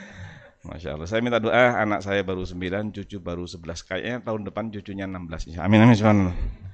Masya 0.65 0.97
Allah. 0.97 1.05
Saya 1.05 1.21
minta 1.21 1.37
doa 1.37 1.77
anak 1.77 2.01
saya 2.01 2.25
baru 2.25 2.41
sembilan, 2.41 2.89
cucu 2.89 3.21
baru 3.21 3.45
sebelas. 3.45 3.85
Kayaknya 3.85 4.25
tahun 4.25 4.49
depan 4.49 4.73
cucunya 4.73 5.05
enam 5.05 5.29
belas. 5.29 5.45
Amin 5.61 5.77
amin 5.77 5.93
subhanallah. 5.93 6.70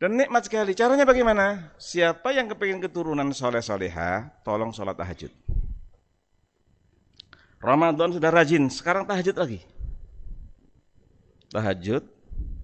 Dan 0.00 0.16
nikmat 0.16 0.48
sekali. 0.48 0.72
Caranya 0.72 1.04
bagaimana? 1.04 1.76
Siapa 1.76 2.32
yang 2.32 2.48
kepingin 2.48 2.80
keturunan 2.80 3.28
soleh 3.36 3.60
soleha, 3.60 4.32
tolong 4.40 4.72
sholat 4.72 4.96
tahajud. 4.96 5.28
Ramadan 7.60 8.16
sudah 8.16 8.32
rajin, 8.32 8.64
sekarang 8.72 9.04
tahajud 9.04 9.36
lagi. 9.36 9.60
Tahajud 11.52 12.00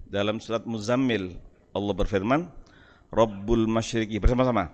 dalam 0.09 0.41
surat 0.41 0.65
Muzammil 0.65 1.37
Allah 1.77 1.93
berfirman, 1.93 2.49
Rabbul 3.13 3.69
Masyriqi 3.69 4.17
bersama-sama. 4.17 4.73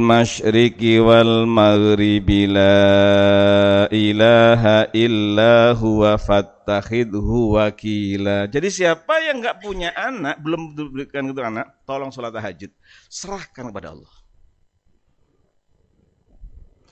Masyriqi 0.00 1.00
wal 1.00 1.46
Maghribi 1.48 2.50
la 2.50 3.86
ilaha 3.88 4.90
illa 4.92 5.72
huwa 5.78 6.18
fattakhidhu 6.18 7.56
wakila. 7.56 8.50
Jadi 8.50 8.68
siapa 8.68 9.24
yang 9.24 9.40
enggak 9.40 9.62
punya 9.62 9.94
anak, 9.96 10.42
belum 10.42 10.74
diberikan 10.76 11.30
itu 11.30 11.40
anak, 11.40 11.80
tolong 11.88 12.12
sholat 12.12 12.34
tahajud. 12.34 12.68
Serahkan 13.08 13.70
kepada 13.72 13.94
Allah. 13.96 14.12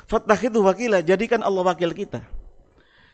Fattakhidhu 0.09 0.65
wakila, 0.65 1.05
jadikan 1.05 1.45
Allah 1.45 1.61
wakil 1.67 1.93
kita. 1.93 2.25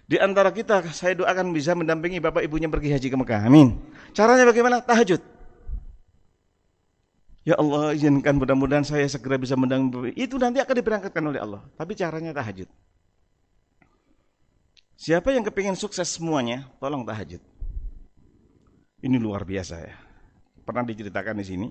Di 0.04 0.20
antara 0.20 0.52
kita, 0.52 0.84
saya 0.92 1.16
doakan 1.16 1.50
bisa 1.50 1.72
mendampingi 1.72 2.20
bapak 2.20 2.44
ibunya 2.44 2.68
pergi 2.68 2.92
haji 2.92 3.08
ke 3.08 3.16
Mekah. 3.16 3.48
Amin. 3.48 3.80
Caranya 4.12 4.44
bagaimana? 4.44 4.84
Tahajud. 4.84 5.33
Ya 7.44 7.60
Allah 7.60 7.92
izinkan 7.92 8.40
mudah-mudahan 8.40 8.88
saya 8.88 9.04
segera 9.04 9.36
bisa 9.36 9.52
mendampingi. 9.52 10.16
Itu 10.16 10.40
nanti 10.40 10.64
akan 10.64 10.74
diberangkatkan 10.80 11.24
oleh 11.28 11.40
Allah. 11.44 11.60
Tapi 11.76 11.92
caranya 11.92 12.32
tahajud. 12.32 12.68
Siapa 14.96 15.28
yang 15.36 15.44
kepingin 15.44 15.76
sukses 15.76 16.08
semuanya, 16.08 16.64
tolong 16.80 17.04
tahajud. 17.04 17.42
Ini 19.04 19.20
luar 19.20 19.44
biasa 19.44 19.76
ya. 19.84 19.92
Pernah 20.64 20.88
diceritakan 20.88 21.36
di 21.36 21.44
sini, 21.44 21.68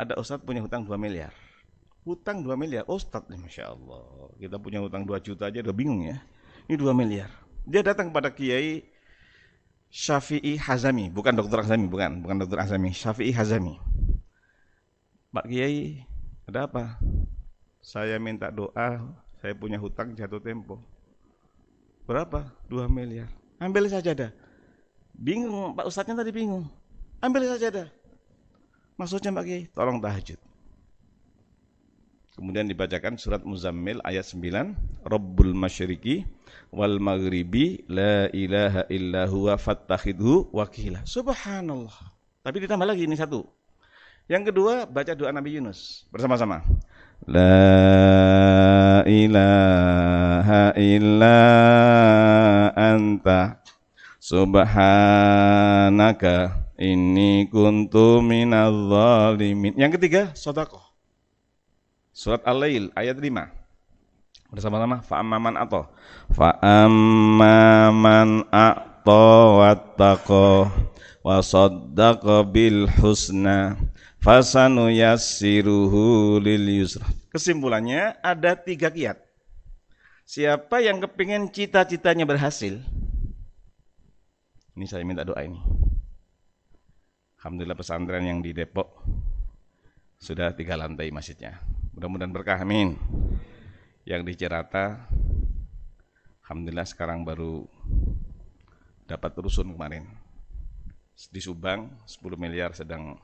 ada 0.00 0.16
ustadz 0.16 0.40
punya 0.40 0.64
hutang 0.64 0.88
2 0.88 0.96
miliar. 0.96 1.36
Hutang 2.08 2.40
2 2.40 2.56
miliar, 2.56 2.88
ustadz 2.88 3.28
nih 3.28 3.36
Masya 3.36 3.76
Allah. 3.76 4.32
Kita 4.40 4.56
punya 4.56 4.80
hutang 4.80 5.04
2 5.04 5.20
juta 5.20 5.52
aja 5.52 5.60
udah 5.60 5.76
bingung 5.76 6.08
ya. 6.08 6.16
Ini 6.64 6.80
2 6.80 6.96
miliar. 6.96 7.28
Dia 7.68 7.84
datang 7.84 8.08
kepada 8.08 8.32
Kiai 8.32 8.88
Syafi'i 9.92 10.56
Hazami, 10.56 11.12
bukan 11.12 11.36
dokter 11.36 11.60
Hazami, 11.60 11.84
bukan, 11.84 12.24
bukan 12.24 12.36
dokter 12.40 12.64
Hazami, 12.64 12.96
Syafi'i 12.96 13.36
Hazami. 13.36 13.76
Pak 15.30 15.46
Kiai, 15.46 16.02
ada 16.50 16.66
apa? 16.66 16.98
Saya 17.78 18.18
minta 18.18 18.50
doa, 18.50 18.98
saya 19.38 19.54
punya 19.54 19.78
hutang 19.78 20.10
jatuh 20.18 20.42
tempo. 20.42 20.82
Berapa? 22.02 22.50
2 22.66 22.90
miliar. 22.90 23.30
Ambil 23.62 23.86
saja 23.86 24.10
dah. 24.10 24.34
Bingung, 25.14 25.78
Pak 25.78 25.86
Ustadznya 25.86 26.18
tadi 26.18 26.34
bingung. 26.34 26.66
Ambil 27.22 27.46
saja 27.46 27.70
dah. 27.70 27.88
Maksudnya 28.98 29.30
Pak 29.30 29.46
Kiai, 29.46 29.70
tolong 29.70 30.02
tahajud. 30.02 30.34
Kemudian 32.34 32.66
dibacakan 32.66 33.14
surat 33.14 33.46
Muzammil 33.46 34.02
ayat 34.02 34.26
9, 34.26 35.06
Rabbul 35.06 35.54
masyriqi 35.54 36.26
wal 36.74 36.98
maghribi 36.98 37.86
la 37.86 38.26
ilaha 38.34 38.82
illa 38.90 39.30
huwa 39.30 39.54
fattakhidhu 39.54 40.50
wakila. 40.50 41.06
Subhanallah. 41.06 41.94
Tapi 42.42 42.66
ditambah 42.66 42.88
lagi 42.90 43.06
ini 43.06 43.14
satu. 43.14 43.59
Yang 44.30 44.54
kedua, 44.54 44.86
baca 44.86 45.10
doa 45.10 45.34
Nabi 45.34 45.58
Yunus 45.58 46.06
bersama-sama. 46.14 46.62
La 47.26 49.02
ilaha 49.02 50.70
illa 50.78 51.42
anta 52.78 53.58
subhanaka 54.22 54.86
inni 56.78 57.50
kuntu 57.50 58.22
minal. 58.22 58.94
Yang 59.74 59.98
ketiga, 59.98 60.30
sodakoh. 60.38 60.86
Surat 62.14 62.46
Al-Lail 62.46 62.94
ayat 62.94 63.18
5. 63.18 63.34
Bersama-sama 64.54 65.02
fa'amman 65.02 65.58
atau 65.58 65.90
fa'amman 66.38 67.66
atau 68.46 69.58
wattaqo 69.58 70.70
wa 71.26 71.42
saddaqa 71.42 72.46
bil 72.46 72.86
husna 73.02 73.74
fasanu 74.20 74.92
yassiruhu 74.92 76.38
lil 76.38 76.84
yusra. 76.84 77.08
Kesimpulannya 77.32 78.20
ada 78.20 78.54
tiga 78.54 78.92
kiat. 78.92 79.18
Siapa 80.28 80.78
yang 80.78 81.02
kepingin 81.02 81.50
cita-citanya 81.50 82.22
berhasil? 82.22 82.78
Ini 84.78 84.86
saya 84.86 85.02
minta 85.02 85.26
doa 85.26 85.42
ini. 85.42 85.58
Alhamdulillah 87.40 87.74
pesantren 87.74 88.28
yang 88.28 88.38
di 88.38 88.54
Depok 88.54 89.02
sudah 90.20 90.52
tiga 90.54 90.76
lantai 90.76 91.10
masjidnya. 91.10 91.58
Mudah-mudahan 91.96 92.30
berkah, 92.30 92.60
amin. 92.60 92.94
Yang 94.04 94.22
di 94.28 94.32
Cirata, 94.38 95.08
Alhamdulillah 96.44 96.86
sekarang 96.86 97.24
baru 97.24 97.64
dapat 99.08 99.32
rusun 99.40 99.72
kemarin. 99.74 100.06
Di 101.32 101.40
Subang 101.42 101.90
10 102.06 102.38
miliar 102.38 102.72
sedang 102.76 103.18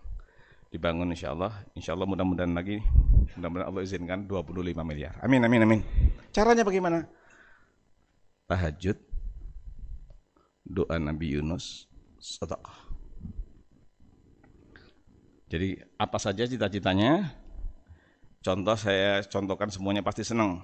dibangun 0.71 1.13
insya 1.15 1.33
Allah. 1.33 1.53
Insya 1.73 1.95
Allah 1.95 2.09
mudah-mudahan 2.09 2.53
lagi, 2.53 2.83
mudah-mudahan 3.39 3.69
Allah 3.71 3.83
izinkan 3.83 4.27
25 4.27 4.77
miliar. 4.83 5.15
Amin, 5.23 5.43
amin, 5.43 5.63
amin. 5.63 5.81
Caranya 6.35 6.67
bagaimana? 6.67 7.07
Tahajud, 8.47 8.99
doa 10.67 10.97
Nabi 10.99 11.39
Yunus, 11.39 11.91
sedekah. 12.19 12.87
Jadi 15.47 15.79
apa 15.99 16.19
saja 16.19 16.43
cita-citanya? 16.43 17.31
Contoh 18.43 18.75
saya 18.79 19.23
contohkan 19.27 19.71
semuanya 19.71 20.03
pasti 20.03 20.23
senang. 20.27 20.63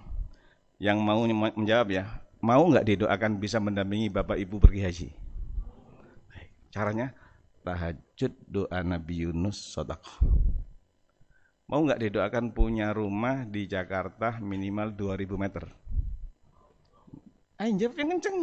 Yang 0.82 0.98
mau 1.02 1.22
menjawab 1.26 1.88
ya, 1.94 2.06
mau 2.42 2.66
nggak 2.66 2.86
didoakan 2.86 3.38
bisa 3.38 3.62
mendampingi 3.62 4.10
bapak 4.10 4.38
ibu 4.42 4.58
pergi 4.58 4.80
haji? 4.82 5.08
Caranya 6.74 7.14
tahajud 7.62 8.32
doa 8.50 8.78
Nabi 8.82 9.26
Yunus 9.26 9.58
sodakoh. 9.58 10.18
Mau 11.70 11.80
nggak 11.86 12.02
didoakan 12.04 12.52
punya 12.52 12.92
rumah 12.92 13.48
di 13.48 13.64
Jakarta 13.64 14.36
minimal 14.42 14.92
2000 14.92 15.40
meter? 15.40 15.64
Ayo 17.62 17.70
jawab 17.78 17.94
yang 17.96 18.10
kenceng. 18.18 18.38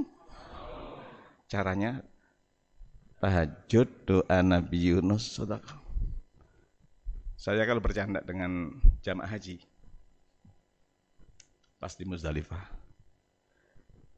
Caranya 1.45 1.91
tahajud 3.19 3.87
doa 4.07 4.39
Nabi 4.39 4.95
Yunus 4.95 5.35
sodakoh. 5.35 5.77
Saya 7.39 7.63
kalau 7.63 7.79
bercanda 7.79 8.19
dengan 8.19 8.67
jamaah 8.99 9.31
haji, 9.31 9.63
pasti 11.79 12.03
Muzdalifah. 12.03 12.67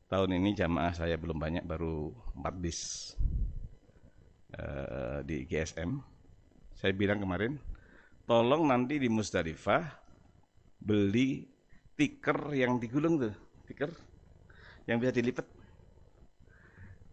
Tahun 0.10 0.30
ini 0.34 0.58
jamaah 0.58 0.92
saya 0.92 1.16
belum 1.22 1.38
banyak, 1.38 1.64
baru 1.64 2.10
4 2.34 2.50
bis 2.58 3.14
uh, 4.58 5.20
di 5.24 5.46
GSM. 5.46 6.02
Saya 6.76 6.92
bilang 6.98 7.22
kemarin, 7.22 7.62
tolong 8.26 8.66
nanti 8.66 8.98
di 8.98 9.08
Muzdalifah 9.08 9.86
beli 10.82 11.46
tiker 11.94 12.56
yang 12.58 12.82
digulung 12.82 13.22
tuh, 13.22 13.36
tiker 13.70 13.92
yang 14.90 14.98
bisa 14.98 15.14
dilipat. 15.14 15.46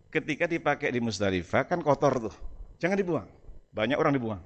Ketika 0.09 0.49
dipakai 0.49 0.89
di 0.89 1.05
Muzdalifah 1.05 1.69
kan 1.69 1.85
kotor 1.85 2.31
tuh, 2.31 2.35
jangan 2.81 2.97
dibuang. 2.97 3.29
Banyak 3.69 4.01
orang 4.01 4.17
dibuang 4.17 4.41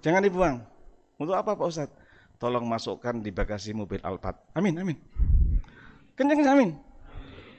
Jangan 0.00 0.24
dibuang. 0.24 0.56
Untuk 1.20 1.36
apa 1.36 1.52
Pak 1.52 1.66
Ustadz? 1.68 1.98
Tolong 2.40 2.64
masukkan 2.64 3.20
di 3.20 3.28
bagasi 3.28 3.76
mobil 3.76 4.00
Alphard. 4.00 4.40
Amin, 4.56 4.72
amin. 4.80 4.96
Kencang 6.16 6.40
amin. 6.48 6.72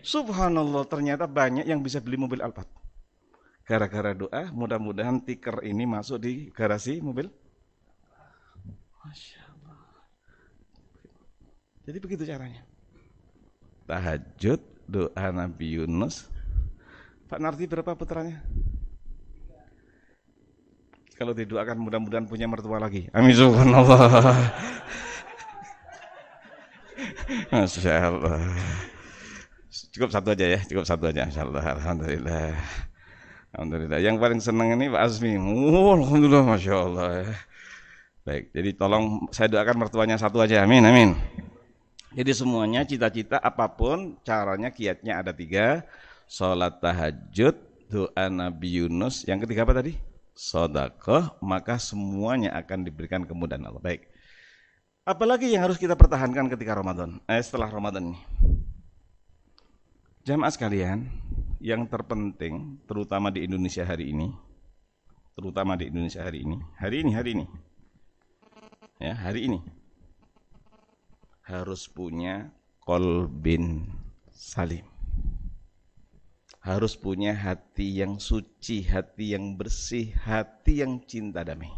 Subhanallah 0.01 0.89
ternyata 0.89 1.30
banyak 1.30 1.69
yang 1.69 1.86
bisa 1.86 2.01
beli 2.01 2.17
mobil 2.17 2.41
Alphard. 2.41 2.81
Gara-gara 3.72 4.12
doa, 4.12 4.52
mudah-mudahan 4.52 5.24
tiker 5.24 5.64
ini 5.64 5.88
masuk 5.88 6.20
di 6.20 6.52
garasi 6.52 7.00
mobil. 7.00 7.32
Masya 9.00 9.48
Allah. 9.48 9.80
Jadi 11.88 11.98
begitu 12.04 12.28
caranya. 12.28 12.68
Tahajud, 13.88 14.60
doa 14.92 15.26
Nabi 15.32 15.80
Yunus. 15.80 16.28
Pak 17.32 17.40
Narti 17.40 17.64
berapa 17.64 17.96
putranya? 17.96 18.44
kalau 21.22 21.38
didoakan 21.38 21.78
mudah-mudahan 21.78 22.26
punya 22.26 22.50
mertua 22.50 22.82
lagi. 22.82 23.06
Amin 23.14 23.38
subhanallah. 23.38 24.02
Masya 27.54 28.10
Allah. 28.10 28.42
Cukup 29.94 30.10
satu 30.10 30.34
aja 30.34 30.50
ya, 30.50 30.60
cukup 30.66 30.82
satu 30.82 31.14
aja. 31.14 31.30
Insya 31.30 31.46
Allah. 31.46 31.78
Alhamdulillah. 31.78 32.58
Alhamdulillah. 33.52 34.00
Yang 34.00 34.16
paling 34.20 34.42
senang 34.44 34.76
ini 34.76 34.88
Pak 34.88 35.02
Azmi. 35.02 35.36
Oh, 35.36 36.00
Alhamdulillah, 36.00 36.44
Masya 36.48 36.76
Allah. 36.76 37.36
Baik, 38.22 38.54
jadi 38.54 38.70
tolong 38.78 39.28
saya 39.34 39.50
doakan 39.50 39.78
mertuanya 39.82 40.16
satu 40.16 40.40
aja. 40.40 40.64
Amin, 40.64 40.86
amin. 40.86 41.18
Jadi 42.12 42.32
semuanya 42.36 42.84
cita-cita 42.84 43.40
apa 43.40 43.66
pun 43.72 44.20
caranya 44.24 44.70
kiatnya 44.72 45.20
ada 45.20 45.34
tiga. 45.36 45.84
Sholat 46.32 46.80
tahajud, 46.80 47.60
doa 47.92 48.26
Nabi 48.32 48.80
Yunus. 48.80 49.28
Yang 49.28 49.48
ketiga 49.48 49.68
apa 49.68 49.84
tadi? 49.84 50.12
sodakoh, 50.42 51.38
maka 51.44 51.78
semuanya 51.78 52.56
akan 52.58 52.88
diberikan 52.88 53.22
kemudahan 53.28 53.62
Allah. 53.62 53.84
Baik. 53.84 54.08
Apalagi 55.06 55.54
yang 55.54 55.66
harus 55.66 55.82
kita 55.82 55.98
pertahankan 55.98 56.50
ketika 56.50 56.78
Ramadan, 56.78 57.22
eh, 57.26 57.42
setelah 57.42 57.70
Ramadan 57.70 58.14
ini. 58.14 58.20
Jamaah 60.22 60.54
sekalian, 60.54 61.10
yang 61.62 61.86
terpenting 61.86 62.82
terutama 62.89 63.30
di 63.30 63.45
Indonesia 63.45 63.86
hari 63.86 64.10
ini, 64.10 64.34
terutama 65.38 65.78
di 65.78 65.93
Indonesia 65.93 66.26
hari 66.26 66.41
ini, 66.41 66.58
hari 66.76 67.06
ini, 67.06 67.12
hari 67.13 67.30
ini, 67.38 67.45
ya 68.97 69.13
hari 69.13 69.45
ini 69.45 69.60
harus 71.45 71.86
punya 71.86 72.50
kolbin 72.82 73.86
salim 74.34 74.91
harus 76.62 76.93
punya 76.93 77.34
hati 77.34 78.06
yang 78.06 78.21
suci, 78.21 78.86
hati 78.86 79.34
yang 79.34 79.58
bersih, 79.58 80.13
hati 80.13 80.86
yang 80.86 81.02
cinta 81.10 81.41
damai. 81.41 81.74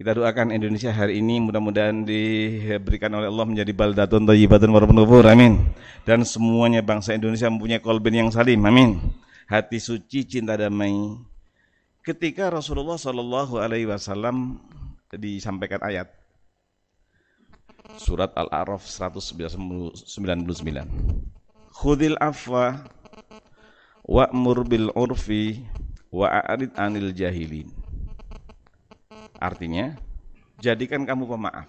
Kita 0.00 0.16
doakan 0.16 0.48
Indonesia 0.56 0.88
hari 0.96 1.20
ini 1.20 1.44
mudah-mudahan 1.44 2.08
diberikan 2.08 3.12
oleh 3.20 3.28
Allah 3.28 3.44
menjadi 3.44 3.68
baldatun 3.76 4.24
thayyibatun 4.24 4.72
warabun 4.72 4.96
amin. 5.28 5.60
Dan 6.08 6.24
semuanya 6.24 6.80
bangsa 6.80 7.12
Indonesia 7.12 7.52
mempunyai 7.52 7.84
kolben 7.84 8.16
yang 8.16 8.32
salim, 8.32 8.64
amin. 8.64 8.96
Hati 9.44 9.76
suci, 9.76 10.24
cinta 10.24 10.56
damai. 10.56 11.20
Ketika 12.00 12.48
Rasulullah 12.48 12.96
Shallallahu 12.96 13.60
Alaihi 13.60 13.92
Wasallam 13.92 14.56
disampaikan 15.12 15.84
ayat 15.84 16.08
surat 18.00 18.32
Al-A'raf 18.40 18.88
199 18.88 19.52
Khudil 21.76 22.16
afwa 22.24 22.88
wa'mur 24.08 24.64
bil 24.64 24.88
urfi 24.96 25.60
wa'arid 26.08 26.72
anil 26.80 27.12
jahilin. 27.12 27.79
Artinya, 29.40 29.96
jadikan 30.60 31.08
kamu 31.08 31.24
pemaaf. 31.24 31.66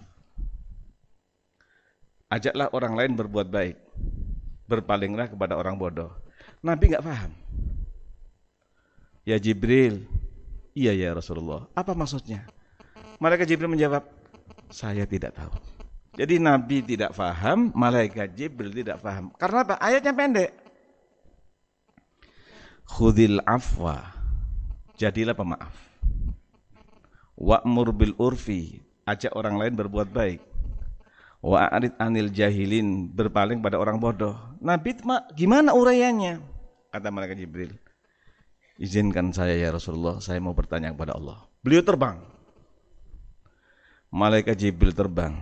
Ajaklah 2.28 2.68
orang 2.76 2.94
lain 3.00 3.12
berbuat 3.16 3.48
baik. 3.48 3.80
Berpalinglah 4.68 5.32
kepada 5.32 5.56
orang 5.56 5.80
bodoh. 5.80 6.12
Nabi 6.60 6.92
nggak 6.92 7.04
paham. 7.04 7.32
Ya 9.24 9.40
Jibril, 9.40 10.04
iya 10.76 10.92
ya 10.92 11.16
Rasulullah. 11.16 11.68
Apa 11.72 11.96
maksudnya? 11.96 12.44
Malaikat 13.24 13.48
Jibril 13.48 13.72
menjawab, 13.72 14.04
saya 14.68 15.08
tidak 15.08 15.36
tahu. 15.40 15.54
Jadi 16.20 16.44
Nabi 16.44 16.84
tidak 16.84 17.16
paham, 17.16 17.72
malaikat 17.72 18.36
Jibril 18.36 18.76
tidak 18.76 19.00
paham. 19.00 19.32
Karena 19.40 19.64
apa? 19.64 19.76
Ayatnya 19.80 20.12
pendek 20.12 20.62
khudil 22.92 23.40
afwa 23.48 24.04
jadilah 25.00 25.32
pemaaf 25.32 25.72
wa'mur 27.42 27.90
bil 27.98 28.14
urfi 28.22 28.78
ajak 29.10 29.34
orang 29.34 29.58
lain 29.58 29.74
berbuat 29.74 30.14
baik 30.14 30.46
wa'arid 31.42 31.98
anil 31.98 32.30
jahilin 32.30 33.10
berpaling 33.10 33.58
pada 33.66 33.82
orang 33.82 33.98
bodoh 33.98 34.38
Nabi 34.62 34.94
gimana 35.34 35.74
uraiannya 35.74 36.38
kata 36.94 37.10
malaikat 37.10 37.42
Jibril 37.42 37.74
Izinkan 38.82 39.30
saya 39.30 39.54
ya 39.54 39.70
Rasulullah, 39.70 40.18
saya 40.18 40.42
mau 40.42 40.58
bertanya 40.58 40.90
kepada 40.90 41.14
Allah. 41.14 41.46
Beliau 41.62 41.86
terbang. 41.86 42.18
Malaikat 44.10 44.58
Jibril 44.58 44.90
terbang. 44.90 45.38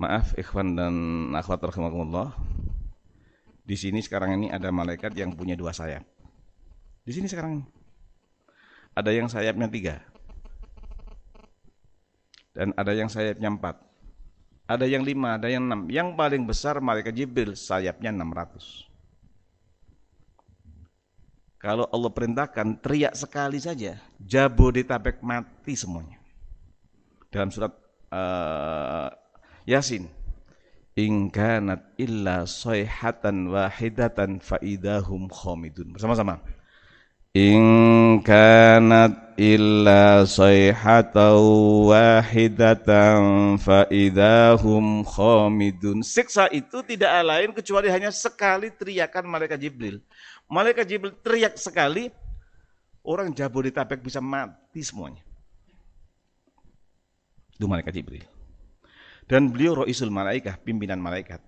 Maaf 0.00 0.32
ikhwan 0.40 0.72
dan 0.72 0.94
akhwat 1.36 1.60
rahimakumullah. 1.60 2.32
Di 3.68 3.76
sini 3.76 4.00
sekarang 4.00 4.40
ini 4.40 4.46
ada 4.48 4.72
malaikat 4.72 5.12
yang 5.12 5.36
punya 5.36 5.52
dua 5.52 5.76
sayap. 5.76 6.08
Di 7.04 7.12
sini 7.12 7.28
sekarang 7.28 7.60
ini. 7.60 7.64
Ada 8.94 9.10
yang 9.10 9.26
sayapnya 9.26 9.66
tiga. 9.66 9.98
Dan 12.54 12.70
ada 12.78 12.94
yang 12.94 13.10
sayapnya 13.10 13.50
empat. 13.50 13.82
Ada 14.64 14.86
yang 14.86 15.02
lima, 15.02 15.36
ada 15.36 15.50
yang 15.50 15.66
enam. 15.66 15.90
Yang 15.90 16.14
paling 16.14 16.42
besar 16.46 16.78
malaikat 16.78 17.12
Jibril 17.12 17.58
sayapnya 17.58 18.14
enam 18.14 18.30
ratus. 18.30 18.86
Kalau 21.58 21.88
Allah 21.90 22.12
perintahkan 22.12 22.78
teriak 22.78 23.16
sekali 23.16 23.58
saja, 23.58 23.96
Jabodetabek 24.20 25.24
mati 25.24 25.74
semuanya. 25.74 26.20
Dalam 27.32 27.48
surat 27.48 27.72
uh, 28.12 29.08
Yasin, 29.64 30.06
in 30.94 31.32
kanat 31.32 31.82
illa 31.98 32.44
sayhatan 32.44 33.50
wahidatan 33.50 34.38
faidahum 34.38 35.26
khamidun. 35.32 35.96
Bersama-sama. 35.96 36.38
In 37.34 38.22
kanat 38.22 39.34
illa 39.34 40.22
sayhatan 40.22 41.34
wahidatan 41.90 43.58
faidahum 43.58 45.02
khamidun. 45.02 46.06
Siksa 46.06 46.46
itu 46.54 46.86
tidak 46.86 47.10
lain 47.26 47.50
kecuali 47.50 47.90
hanya 47.90 48.14
sekali 48.14 48.70
teriakan 48.70 49.26
malaikat 49.26 49.58
Jibril. 49.58 49.98
Malaikat 50.46 50.86
Jibril 50.86 51.10
teriak 51.26 51.58
sekali, 51.58 52.06
orang 53.02 53.34
Jabodetabek 53.34 53.98
bisa 53.98 54.22
mati 54.22 54.86
semuanya. 54.86 55.26
Itu 57.58 57.66
malaikat 57.66 57.98
Jibril. 57.98 58.22
Dan 59.26 59.50
beliau 59.50 59.82
roisul 59.82 60.06
malaikah, 60.06 60.54
pimpinan 60.62 61.02
malaikat. 61.02 61.42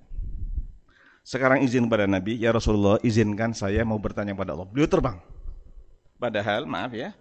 Sekarang 1.22 1.62
izin 1.62 1.86
kepada 1.86 2.10
Nabi, 2.10 2.42
ya 2.42 2.50
Rasulullah 2.50 2.98
izinkan 3.06 3.54
saya 3.54 3.86
mau 3.86 4.02
bertanya 4.02 4.34
pada 4.34 4.58
Allah. 4.58 4.66
Beliau 4.66 4.90
terbang. 4.90 5.35
Padahal 6.16 6.64
maaf 6.64 6.96
ya, 6.96 7.12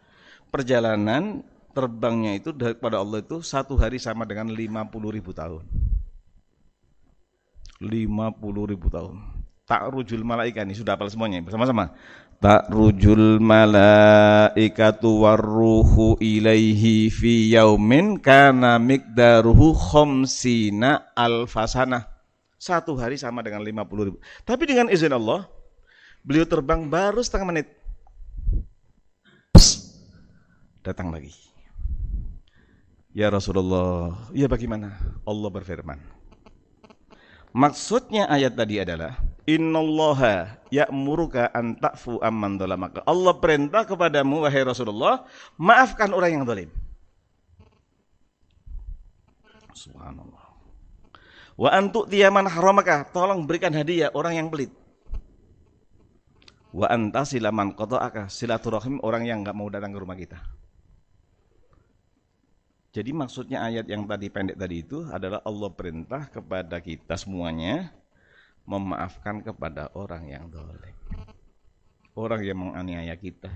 perjalanan 0.48 1.44
terbangnya 1.76 2.40
itu 2.40 2.56
kepada 2.56 3.04
Allah 3.04 3.20
itu 3.20 3.44
satu 3.44 3.76
hari 3.76 4.00
sama 4.00 4.24
dengan 4.24 4.48
50 4.48 4.88
ribu 5.12 5.36
tahun. 5.36 5.68
50 7.84 8.72
ribu 8.72 8.88
tahun. 8.88 9.20
Tak 9.68 9.92
rujul 9.92 10.24
malaikat 10.24 10.64
ini 10.64 10.78
sudah 10.78 10.96
hafal 10.96 11.12
semuanya 11.12 11.44
bersama-sama. 11.44 11.92
Tak 12.40 12.72
rujul 12.72 13.44
malaikatu 13.44 15.28
warruhu 15.28 16.16
ilaihi 16.24 17.12
fi 17.12 17.52
yaumin 17.52 18.22
kana 18.22 18.80
mikdaruhu 18.80 19.76
khomsina 19.76 21.12
alfasana. 21.18 22.08
Satu 22.56 22.96
hari 22.96 23.20
sama 23.20 23.44
dengan 23.44 23.60
50 23.60 24.08
ribu. 24.08 24.18
Tapi 24.48 24.64
dengan 24.64 24.88
izin 24.88 25.12
Allah, 25.12 25.50
beliau 26.24 26.48
terbang 26.48 26.88
baru 26.88 27.20
setengah 27.20 27.48
menit 27.52 27.68
datang 30.86 31.10
lagi. 31.10 31.34
Ya 33.16 33.34
Rasulullah, 33.34 34.14
ya 34.36 34.46
bagaimana? 34.46 34.94
Allah 35.26 35.50
berfirman. 35.50 35.98
Maksudnya 37.56 38.28
ayat 38.28 38.54
tadi 38.60 38.84
adalah 38.84 39.16
Innallaha 39.48 40.60
ya'muruka 40.74 41.54
an 41.56 41.80
ta'fu 41.80 42.20
amman 42.20 42.60
dhalamaka. 42.60 43.06
Allah 43.08 43.34
perintah 43.40 43.88
kepadamu 43.88 44.44
wahai 44.44 44.68
Rasulullah, 44.68 45.24
maafkan 45.56 46.12
orang 46.12 46.32
yang 46.36 46.44
zalim. 46.44 46.70
Subhanallah. 49.72 50.46
Wa 51.56 51.70
antu 51.72 52.04
tiyaman 52.10 52.52
haramaka, 52.52 53.08
tolong 53.16 53.48
berikan 53.48 53.72
hadiah 53.72 54.12
orang 54.12 54.36
yang 54.36 54.48
pelit. 54.52 54.76
Wa 56.76 56.92
anta 56.92 57.24
silaman 57.24 57.72
qata'aka, 57.72 58.28
silaturahim 58.28 59.00
orang 59.00 59.24
yang 59.24 59.40
enggak 59.40 59.56
mau 59.56 59.72
datang 59.72 59.96
ke 59.96 60.00
rumah 60.04 60.20
kita. 60.20 60.36
Jadi 62.96 63.12
maksudnya 63.12 63.60
ayat 63.60 63.92
yang 63.92 64.08
tadi 64.08 64.32
pendek 64.32 64.56
tadi 64.56 64.80
itu 64.80 65.04
adalah 65.12 65.44
Allah 65.44 65.68
perintah 65.68 66.32
kepada 66.32 66.80
kita 66.80 67.20
semuanya 67.20 67.92
memaafkan 68.64 69.44
kepada 69.44 69.92
orang 70.00 70.32
yang 70.32 70.48
dolim. 70.48 70.96
Orang 72.16 72.40
yang 72.40 72.56
menganiaya 72.56 73.20
kita, 73.20 73.52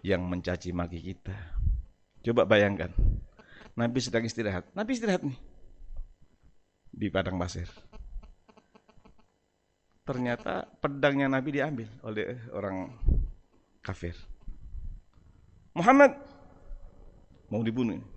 yang 0.00 0.24
mencaci 0.24 0.72
maki 0.72 1.04
kita. 1.04 1.36
Coba 2.24 2.48
bayangkan, 2.48 2.88
Nabi 3.76 4.00
sedang 4.00 4.24
istirahat. 4.24 4.64
Nabi 4.72 4.96
istirahat 4.96 5.20
nih 5.20 5.36
di 6.96 7.12
padang 7.12 7.36
pasir. 7.36 7.68
Ternyata 10.08 10.64
pedangnya 10.80 11.28
Nabi 11.28 11.60
diambil 11.60 11.92
oleh 12.00 12.40
orang 12.56 12.88
kafir. 13.84 14.16
Muhammad 15.76 16.16
mau 17.52 17.60
dibunuh. 17.60 18.15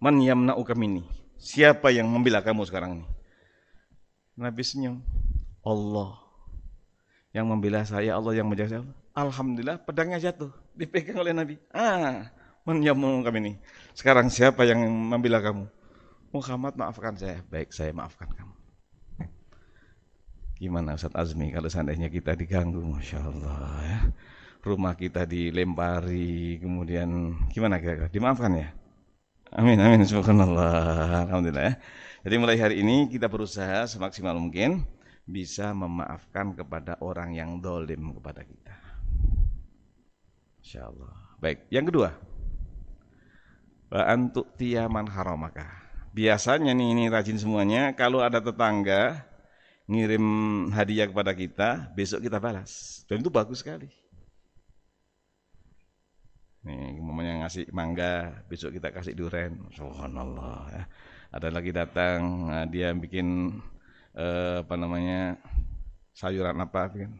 Man 0.00 0.16
yamna'uka 0.24 0.72
minni? 0.72 1.04
Siapa 1.36 1.92
yang 1.92 2.08
membela 2.08 2.40
kamu 2.40 2.64
sekarang 2.64 3.00
ini? 3.00 3.06
Nabi 4.40 4.64
senyum. 4.64 5.04
Allah. 5.60 6.16
Yang 7.36 7.46
membela 7.46 7.84
saya, 7.84 8.16
Allah 8.16 8.32
yang 8.32 8.48
menjaga 8.48 8.80
saya. 8.80 8.82
Alhamdulillah 9.12 9.76
pedangnya 9.84 10.16
jatuh. 10.16 10.48
Dipegang 10.72 11.20
oleh 11.20 11.36
Nabi. 11.36 11.60
Ah, 11.76 12.32
man 12.64 12.80
yamna'uka 12.80 13.28
minni? 13.28 13.60
Sekarang 13.92 14.32
siapa 14.32 14.64
yang 14.64 14.80
membela 14.88 15.44
kamu? 15.44 15.68
Muhammad 16.32 16.80
maafkan 16.80 17.20
saya. 17.20 17.44
Baik, 17.52 17.68
saya 17.76 17.92
maafkan 17.92 18.32
kamu. 18.32 18.54
Gimana 20.60 20.96
Ustaz 20.96 21.12
Azmi 21.12 21.52
kalau 21.52 21.68
seandainya 21.68 22.08
kita 22.08 22.32
diganggu, 22.36 22.80
Masya 22.80 23.20
Allah 23.20 23.68
ya. 23.84 24.00
Rumah 24.64 24.96
kita 24.96 25.28
dilempari, 25.28 26.56
kemudian 26.60 27.36
gimana 27.52 27.80
kira-kira? 27.80 28.12
Dimaafkan 28.12 28.52
ya? 28.56 28.68
Amin, 29.50 29.82
amin, 29.82 30.06
subhanallah, 30.06 31.26
alhamdulillah 31.26 31.74
ya. 31.74 31.74
Jadi 32.22 32.34
mulai 32.38 32.54
hari 32.54 32.86
ini 32.86 33.10
kita 33.10 33.26
berusaha 33.26 33.82
semaksimal 33.82 34.38
mungkin 34.38 34.86
bisa 35.26 35.74
memaafkan 35.74 36.54
kepada 36.54 36.94
orang 37.02 37.34
yang 37.34 37.58
dolim 37.58 38.14
kepada 38.14 38.46
kita. 38.46 38.76
Insya 40.62 40.86
Allah. 40.86 41.34
Baik, 41.42 41.66
yang 41.66 41.82
kedua. 41.82 42.14
Wa 43.90 44.06
antuk 44.06 44.54
tiyaman 44.54 45.10
haramaka. 45.10 45.66
Biasanya 46.14 46.70
nih 46.70 46.88
ini 46.94 47.04
rajin 47.10 47.34
semuanya, 47.34 47.90
kalau 47.98 48.22
ada 48.22 48.38
tetangga 48.38 49.26
ngirim 49.90 50.26
hadiah 50.70 51.10
kepada 51.10 51.34
kita, 51.34 51.90
besok 51.98 52.22
kita 52.22 52.38
balas. 52.38 53.02
Dan 53.10 53.18
itu 53.18 53.34
bagus 53.34 53.66
sekali. 53.66 53.90
Nih, 56.60 57.00
umumnya 57.00 57.44
ngasih 57.44 57.72
mangga, 57.72 58.44
besok 58.44 58.76
kita 58.76 58.92
kasih 58.92 59.16
duren. 59.16 59.64
Subhanallah 59.72 60.68
ya. 60.68 60.84
Ada 61.30 61.48
lagi 61.48 61.70
datang, 61.72 62.50
nah 62.50 62.64
dia 62.66 62.92
bikin 62.92 63.58
eh, 64.18 64.60
apa 64.60 64.74
namanya? 64.76 65.40
sayuran 66.20 66.58
apa 66.60 66.90
kan. 66.92 67.10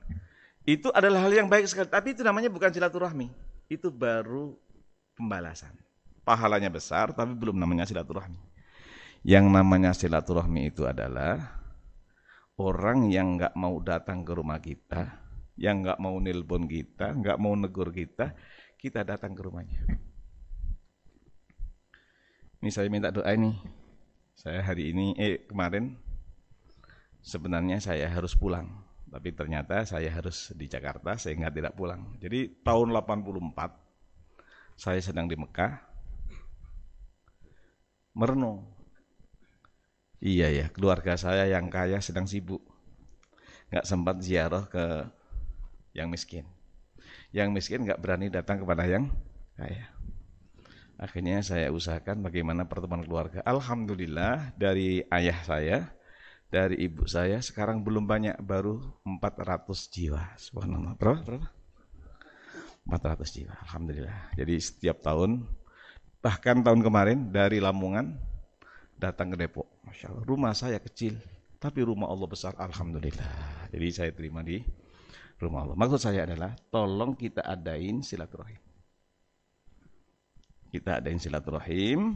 Itu 0.69 0.93
adalah 0.93 1.25
hal 1.25 1.33
yang 1.33 1.49
baik 1.49 1.65
sekali, 1.65 1.89
tapi 1.89 2.13
itu 2.13 2.21
namanya 2.21 2.53
bukan 2.53 2.69
silaturahmi. 2.69 3.33
Itu 3.71 3.89
baru 3.89 4.53
pembalasan. 5.17 5.73
Pahalanya 6.21 6.69
besar 6.69 7.17
tapi 7.17 7.33
belum 7.33 7.57
namanya 7.57 7.89
silaturahmi. 7.89 8.37
Yang 9.25 9.47
namanya 9.49 9.97
silaturahmi 9.97 10.69
itu 10.69 10.85
adalah 10.85 11.41
orang 12.61 13.09
yang 13.09 13.41
nggak 13.41 13.57
mau 13.57 13.81
datang 13.81 14.21
ke 14.21 14.33
rumah 14.37 14.61
kita, 14.61 15.17
yang 15.57 15.81
nggak 15.81 15.97
mau 15.97 16.21
nelpon 16.21 16.69
kita, 16.69 17.17
nggak 17.17 17.41
mau 17.41 17.57
negur 17.57 17.89
kita, 17.89 18.37
kita 18.81 19.05
datang 19.05 19.37
ke 19.37 19.45
rumahnya. 19.45 19.85
Ini 22.65 22.71
saya 22.73 22.89
minta 22.89 23.13
doa 23.13 23.29
ini. 23.29 23.53
Saya 24.33 24.65
hari 24.65 24.97
ini, 24.97 25.13
eh 25.21 25.45
kemarin 25.45 26.01
sebenarnya 27.21 27.77
saya 27.77 28.09
harus 28.09 28.33
pulang. 28.33 28.73
Tapi 29.13 29.37
ternyata 29.37 29.85
saya 29.85 30.09
harus 30.09 30.57
di 30.57 30.65
Jakarta 30.65 31.21
sehingga 31.21 31.53
tidak 31.53 31.77
pulang. 31.77 32.17
Jadi 32.25 32.65
tahun 32.65 32.97
84 32.97 33.53
saya 34.81 35.01
sedang 35.05 35.29
di 35.29 35.37
Mekah 35.37 35.77
merenung. 38.17 38.65
Iya 40.21 40.49
ya, 40.53 40.67
keluarga 40.73 41.21
saya 41.21 41.45
yang 41.49 41.69
kaya 41.69 42.01
sedang 42.01 42.25
sibuk. 42.25 42.65
Nggak 43.69 43.85
sempat 43.85 44.17
ziarah 44.25 44.65
ke 44.73 44.85
yang 45.93 46.09
miskin 46.09 46.49
yang 47.31 47.55
miskin 47.55 47.87
nggak 47.87 48.01
berani 48.03 48.27
datang 48.31 48.63
kepada 48.63 48.87
yang 48.87 49.11
kaya. 49.55 49.87
Akhirnya 51.01 51.41
saya 51.41 51.73
usahakan 51.73 52.21
bagaimana 52.21 52.69
pertemuan 52.69 53.01
keluarga. 53.01 53.41
Alhamdulillah 53.49 54.53
dari 54.53 55.01
ayah 55.09 55.39
saya, 55.49 55.79
dari 56.53 56.77
ibu 56.77 57.09
saya 57.09 57.41
sekarang 57.41 57.81
belum 57.81 58.05
banyak, 58.05 58.37
baru 58.45 58.77
400 59.09 59.65
jiwa. 59.89 60.37
Subhanallah. 60.37 60.93
Berapa? 61.01 61.25
Berapa? 61.25 61.49
400 62.85 63.33
jiwa. 63.33 63.55
Alhamdulillah. 63.65 64.37
Jadi 64.37 64.55
setiap 64.61 65.01
tahun, 65.01 65.49
bahkan 66.21 66.61
tahun 66.61 66.85
kemarin 66.85 67.33
dari 67.33 67.65
Lamongan 67.65 68.21
datang 69.01 69.33
ke 69.33 69.41
Depok. 69.41 69.65
Masya 69.89 70.13
Allah. 70.13 70.25
Rumah 70.29 70.53
saya 70.53 70.79
kecil, 70.85 71.17
tapi 71.57 71.81
rumah 71.81 72.13
Allah 72.13 72.29
besar. 72.29 72.53
Alhamdulillah. 72.61 73.73
Jadi 73.73 73.89
saya 73.89 74.11
terima 74.13 74.45
di 74.45 74.61
rumah 75.41 75.65
Allah. 75.65 75.77
Maksud 75.77 76.01
saya 76.01 76.29
adalah, 76.29 76.53
tolong 76.69 77.17
kita 77.17 77.41
adain 77.41 78.05
silaturahim. 78.05 78.61
Kita 80.71 81.03
adain 81.03 81.19
silaturahim. 81.19 82.15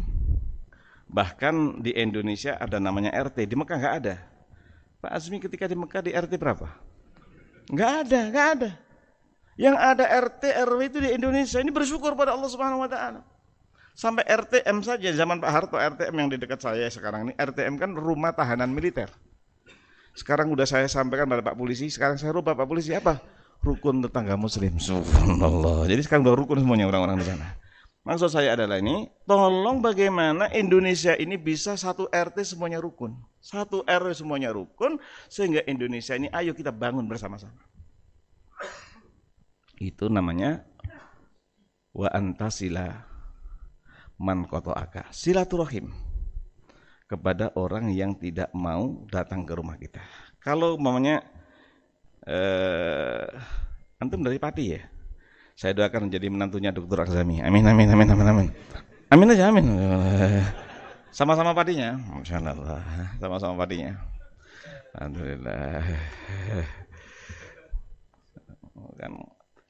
Bahkan 1.10 1.82
di 1.82 1.96
Indonesia 1.96 2.54
ada 2.60 2.78
namanya 2.78 3.10
RT. 3.10 3.48
Di 3.48 3.56
Mekah 3.58 3.76
nggak 3.80 3.96
ada. 4.04 4.16
Pak 5.02 5.10
Azmi 5.10 5.42
ketika 5.42 5.66
di 5.66 5.76
Mekah 5.76 6.00
di 6.00 6.12
RT 6.14 6.32
berapa? 6.38 6.70
Nggak 7.72 7.92
ada, 8.06 8.20
nggak 8.30 8.48
ada. 8.56 8.70
Yang 9.54 9.76
ada 9.78 10.04
RT 10.28 10.42
RW 10.66 10.80
itu 10.86 10.98
di 10.98 11.10
Indonesia 11.14 11.58
ini 11.62 11.70
bersyukur 11.70 12.14
pada 12.18 12.34
Allah 12.34 12.50
Subhanahu 12.50 12.82
wa 12.82 12.90
taala. 12.90 13.22
Sampai 13.94 14.26
RTM 14.26 14.82
saja 14.82 15.06
zaman 15.14 15.38
Pak 15.38 15.50
Harto 15.54 15.78
RTM 15.78 16.14
yang 16.18 16.28
di 16.30 16.34
dekat 16.34 16.58
saya 16.58 16.90
sekarang 16.90 17.30
ini 17.30 17.32
RTM 17.38 17.78
kan 17.78 17.94
rumah 17.94 18.34
tahanan 18.34 18.74
militer. 18.74 19.06
Sekarang 20.14 20.54
udah 20.54 20.62
saya 20.62 20.86
sampaikan 20.86 21.26
pada 21.26 21.42
Pak 21.42 21.58
Polisi, 21.58 21.90
sekarang 21.90 22.14
saya 22.14 22.30
rubah 22.30 22.54
Pak 22.54 22.70
Polisi 22.70 22.94
apa? 22.94 23.18
Rukun 23.66 23.98
tetangga 23.98 24.38
muslim. 24.38 24.78
Subhanallah. 24.78 25.90
Jadi 25.90 26.06
sekarang 26.06 26.22
udah 26.30 26.36
rukun 26.38 26.62
semuanya 26.62 26.86
orang-orang 26.86 27.18
di 27.18 27.26
sana. 27.26 27.58
Maksud 28.04 28.30
saya 28.36 28.52
adalah 28.52 28.78
ini, 28.84 29.08
tolong 29.24 29.80
bagaimana 29.80 30.52
Indonesia 30.52 31.16
ini 31.16 31.40
bisa 31.40 31.72
satu 31.74 32.04
RT 32.12 32.44
semuanya 32.44 32.76
rukun. 32.76 33.16
Satu 33.40 33.80
RW 33.80 34.12
semuanya 34.12 34.52
rukun, 34.52 35.00
sehingga 35.32 35.64
Indonesia 35.64 36.12
ini 36.12 36.28
ayo 36.28 36.52
kita 36.52 36.68
bangun 36.68 37.08
bersama-sama. 37.08 37.56
Itu 39.80 40.12
namanya 40.12 40.68
wa 41.96 42.12
antasila 42.12 43.08
man 44.20 44.44
aka. 44.52 45.08
Silaturahim 45.08 46.03
kepada 47.04 47.52
orang 47.54 47.92
yang 47.92 48.16
tidak 48.16 48.48
mau 48.56 49.04
datang 49.12 49.44
ke 49.44 49.52
rumah 49.52 49.76
kita. 49.76 50.00
Kalau 50.40 50.76
mamanya 50.80 51.20
eh, 52.24 53.28
antum 54.00 54.24
dari 54.24 54.40
Pati 54.40 54.64
ya? 54.64 54.82
Saya 55.54 55.70
doakan 55.70 56.10
menjadi 56.10 56.26
menantunya 56.26 56.74
Dokter 56.74 57.06
Azami. 57.06 57.38
Amin, 57.38 57.62
amin, 57.62 57.86
amin, 57.86 58.08
amin, 58.10 58.26
amin. 58.26 58.48
Amin 59.06 59.30
aja, 59.30 59.54
amin. 59.54 59.66
Sama-sama 61.14 61.54
padinya. 61.54 61.94
Masya 61.94 62.42
Allah. 62.42 62.82
Sama-sama 63.22 63.54
padinya. 63.62 63.94
Alhamdulillah. 64.98 65.78
Kan, 68.98 69.12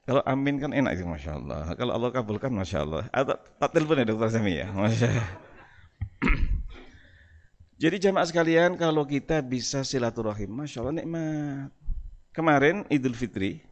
kalau 0.08 0.22
amin 0.24 0.56
kan 0.56 0.72
enak 0.72 0.96
sih 0.96 1.04
Masya 1.04 1.36
Allah. 1.36 1.76
Kalau 1.76 1.92
Allah 1.92 2.08
kabulkan 2.16 2.48
Masya 2.48 2.78
Allah. 2.88 3.04
Atau 3.12 3.36
tak 3.60 3.70
telepon 3.76 4.00
ya 4.00 4.08
Dokter 4.08 4.32
Azami 4.32 4.56
ya. 4.56 4.72
Masya 4.72 5.12
Allah. 5.12 5.28
Jadi 7.74 7.98
jamaah 7.98 8.22
sekalian 8.22 8.78
kalau 8.78 9.02
kita 9.02 9.42
bisa 9.42 9.82
silaturahim, 9.82 10.62
Masya 10.62 10.78
Allah 10.78 10.94
nikmat. 11.02 11.74
Kemarin 12.30 12.86
Idul 12.86 13.18
Fitri, 13.18 13.62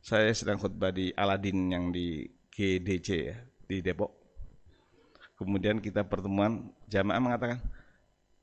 saya 0.00 0.32
sedang 0.32 0.56
khutbah 0.56 0.88
di 0.88 1.12
Aladin 1.12 1.68
yang 1.68 1.92
di 1.92 2.24
GDC 2.48 3.08
ya, 3.12 3.36
di 3.68 3.84
Depok. 3.84 4.08
Kemudian 5.36 5.84
kita 5.84 6.00
pertemuan 6.04 6.72
jamaah 6.88 7.20
mengatakan, 7.20 7.60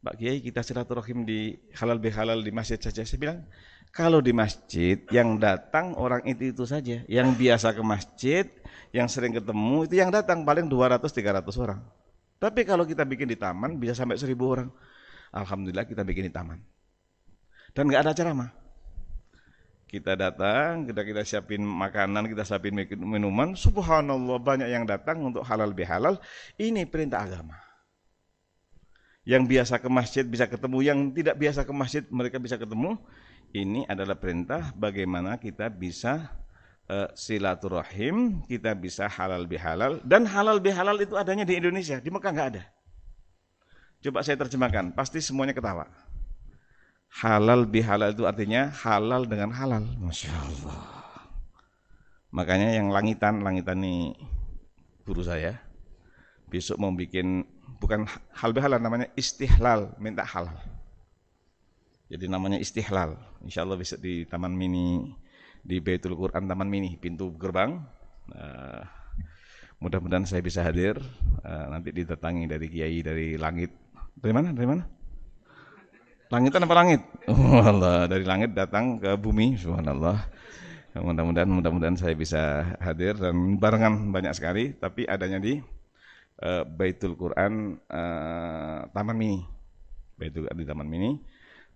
Pak 0.02 0.18
Kiai 0.18 0.42
kita 0.42 0.62
silaturahim 0.66 1.26
di 1.26 1.58
halal 1.78 1.98
bihalal 2.02 2.42
di 2.42 2.50
masjid 2.54 2.78
saja. 2.82 3.02
Saya 3.02 3.18
bilang, 3.18 3.40
kalau 3.94 4.22
di 4.22 4.34
masjid 4.34 4.98
yang 5.10 5.42
datang 5.42 5.98
orang 5.98 6.22
itu 6.30 6.54
itu 6.54 6.66
saja, 6.70 7.02
yang 7.10 7.34
biasa 7.34 7.74
ke 7.74 7.82
masjid, 7.82 8.46
yang 8.94 9.10
sering 9.10 9.34
ketemu 9.34 9.90
itu 9.90 9.96
yang 9.98 10.14
datang 10.14 10.46
paling 10.46 10.70
200-300 10.70 11.50
orang. 11.62 11.82
Tapi 12.42 12.66
kalau 12.66 12.90
kita 12.90 13.06
bikin 13.06 13.30
di 13.30 13.38
taman 13.38 13.78
bisa 13.78 13.94
sampai 13.94 14.18
1000 14.18 14.34
orang. 14.42 14.74
Alhamdulillah 15.30 15.86
kita 15.86 16.02
bikin 16.02 16.26
di 16.26 16.34
taman. 16.34 16.58
Dan 17.78 17.86
nggak 17.86 18.02
ada 18.02 18.18
ceramah. 18.18 18.50
Kita 19.86 20.18
datang, 20.18 20.90
kita 20.90 21.06
kita 21.06 21.22
siapin 21.22 21.62
makanan, 21.62 22.26
kita 22.34 22.42
siapin 22.42 22.74
minuman. 22.98 23.54
Subhanallah 23.54 24.42
banyak 24.42 24.74
yang 24.74 24.90
datang 24.90 25.22
untuk 25.22 25.46
halal 25.46 25.70
bihalal. 25.76 26.18
Ini 26.58 26.90
perintah 26.90 27.30
agama. 27.30 27.62
Yang 29.22 29.44
biasa 29.46 29.76
ke 29.78 29.90
masjid 29.92 30.26
bisa 30.26 30.50
ketemu, 30.50 30.78
yang 30.82 31.00
tidak 31.14 31.38
biasa 31.38 31.62
ke 31.62 31.74
masjid 31.76 32.04
mereka 32.10 32.42
bisa 32.42 32.58
ketemu. 32.58 32.98
Ini 33.52 33.86
adalah 33.86 34.18
perintah 34.18 34.74
bagaimana 34.74 35.38
kita 35.38 35.70
bisa 35.70 36.41
uh, 36.92 37.08
silaturahim, 37.16 38.44
kita 38.46 38.76
bisa 38.76 39.08
halal 39.08 39.48
bihalal. 39.48 40.04
Dan 40.04 40.28
halal 40.28 40.60
bihalal 40.60 41.00
itu 41.00 41.16
adanya 41.16 41.48
di 41.48 41.56
Indonesia, 41.56 42.04
di 42.04 42.12
Mekah 42.12 42.32
nggak 42.36 42.50
ada. 42.52 42.64
Coba 44.04 44.20
saya 44.26 44.36
terjemahkan, 44.36 44.92
pasti 44.92 45.24
semuanya 45.24 45.56
ketawa. 45.56 45.88
Halal 47.12 47.68
bihalal 47.68 48.12
itu 48.12 48.28
artinya 48.28 48.72
halal 48.72 49.24
dengan 49.28 49.52
halal. 49.56 49.84
Masya 50.00 50.32
Allah. 50.32 50.80
Makanya 52.32 52.76
yang 52.80 52.88
langitan, 52.92 53.44
langitan 53.44 53.84
ini 53.84 54.16
guru 55.04 55.24
saya. 55.24 55.60
Besok 56.48 56.80
mau 56.80 56.92
bikin, 56.92 57.44
bukan 57.80 58.08
hal 58.36 58.52
bihalal 58.52 58.80
namanya 58.80 59.08
istihlal, 59.16 59.96
minta 60.00 60.24
halal. 60.24 60.56
Jadi 62.12 62.28
namanya 62.28 62.60
istihlal. 62.60 63.16
Insya 63.44 63.64
Allah 63.64 63.80
besok 63.80 64.00
di 64.04 64.28
Taman 64.28 64.52
Mini, 64.52 65.12
di 65.62 65.78
Baitul 65.78 66.18
Quran 66.18 66.50
Taman 66.50 66.68
Mini, 66.68 66.98
pintu 66.98 67.34
gerbang. 67.38 67.78
Uh, 68.34 68.82
mudah-mudahan 69.82 70.26
saya 70.26 70.42
bisa 70.42 70.66
hadir. 70.66 70.98
Uh, 71.42 71.66
nanti 71.70 71.94
didatangi 71.94 72.50
dari 72.50 72.68
kiai 72.68 73.00
dari 73.06 73.38
langit. 73.38 73.72
Dari 74.18 74.34
mana? 74.34 74.54
Dari 74.54 74.68
mana? 74.68 74.84
Langitan 76.32 76.66
apa 76.66 76.76
langit? 76.76 77.02
Oh 77.32 77.60
Allah, 77.60 78.08
dari 78.08 78.24
langit 78.24 78.56
datang 78.56 78.98
ke 78.98 79.14
bumi, 79.20 79.60
subhanallah. 79.60 80.18
Mudah-mudahan 80.92 81.48
mudah-mudahan 81.48 81.96
saya 81.96 82.16
bisa 82.16 82.76
hadir 82.84 83.16
dan 83.16 83.56
barengan 83.56 84.12
banyak 84.12 84.36
sekali, 84.36 84.76
tapi 84.76 85.08
adanya 85.08 85.40
di 85.40 85.60
uh, 86.44 86.64
Baitul 86.68 87.16
Quran 87.16 87.80
uh, 87.88 88.88
Taman 88.92 89.16
Mini. 89.16 89.40
Baitul 90.20 90.52
di 90.52 90.66
Taman 90.68 90.88
Mini 90.88 91.16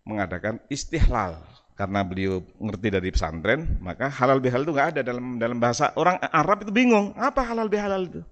mengadakan 0.05 0.61
istihlal 0.69 1.41
karena 1.75 2.07
beliau 2.07 2.39
ngerti 2.57 2.87
dari 2.87 3.09
pesantren, 3.11 3.77
maka 3.83 4.07
halal 4.07 4.39
bihalal 4.39 4.63
itu 4.63 4.73
nggak 4.73 4.89
ada 4.95 5.01
dalam 5.03 5.35
dalam 5.35 5.59
bahasa 5.59 5.91
orang 5.99 6.17
Arab 6.23 6.63
itu 6.63 6.71
bingung 6.71 7.11
apa 7.19 7.43
halal 7.43 7.67
bihalal 7.67 8.07
itu 8.07 8.23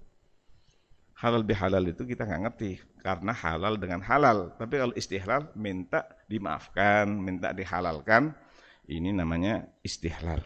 halal 1.24 1.40
bihalal 1.40 1.84
itu 1.88 2.02
kita 2.04 2.28
nggak 2.28 2.42
ngerti 2.50 2.70
karena 3.00 3.32
halal 3.32 3.80
dengan 3.80 4.04
halal. 4.04 4.52
Tapi 4.60 4.74
kalau 4.76 4.94
istihlal 4.96 5.48
minta 5.56 6.04
dimaafkan, 6.28 7.08
minta 7.08 7.56
dihalalkan, 7.56 8.36
ini 8.90 9.14
namanya 9.14 9.64
istihlal. 9.80 10.44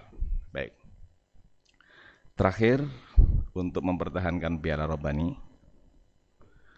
Baik. 0.54 0.78
Terakhir 2.38 2.86
untuk 3.56 3.82
mempertahankan 3.82 4.62
piala 4.62 4.86
robani, 4.86 5.34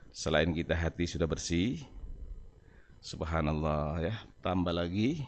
selain 0.09 0.49
kita 0.57 0.73
hati 0.73 1.05
sudah 1.05 1.29
bersih, 1.29 1.85
subhanallah 3.05 4.01
ya, 4.01 4.17
tambah 4.41 4.73
lagi 4.73 5.21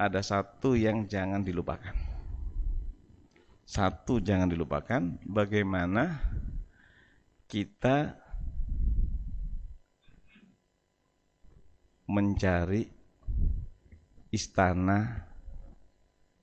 ada 0.00 0.24
satu 0.24 0.72
yang 0.72 1.04
jangan 1.04 1.44
dilupakan. 1.44 1.92
Satu 3.68 4.16
jangan 4.24 4.48
dilupakan, 4.48 5.20
bagaimana 5.28 6.24
kita 7.44 8.16
mencari 12.08 12.88
istana 14.32 15.28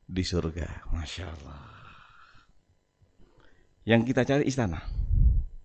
di 0.05 0.23
surga. 0.23 0.93
Masya 0.93 1.25
Allah. 1.25 1.61
Yang 3.83 4.01
kita 4.13 4.21
cari 4.23 4.43
istana. 4.47 4.79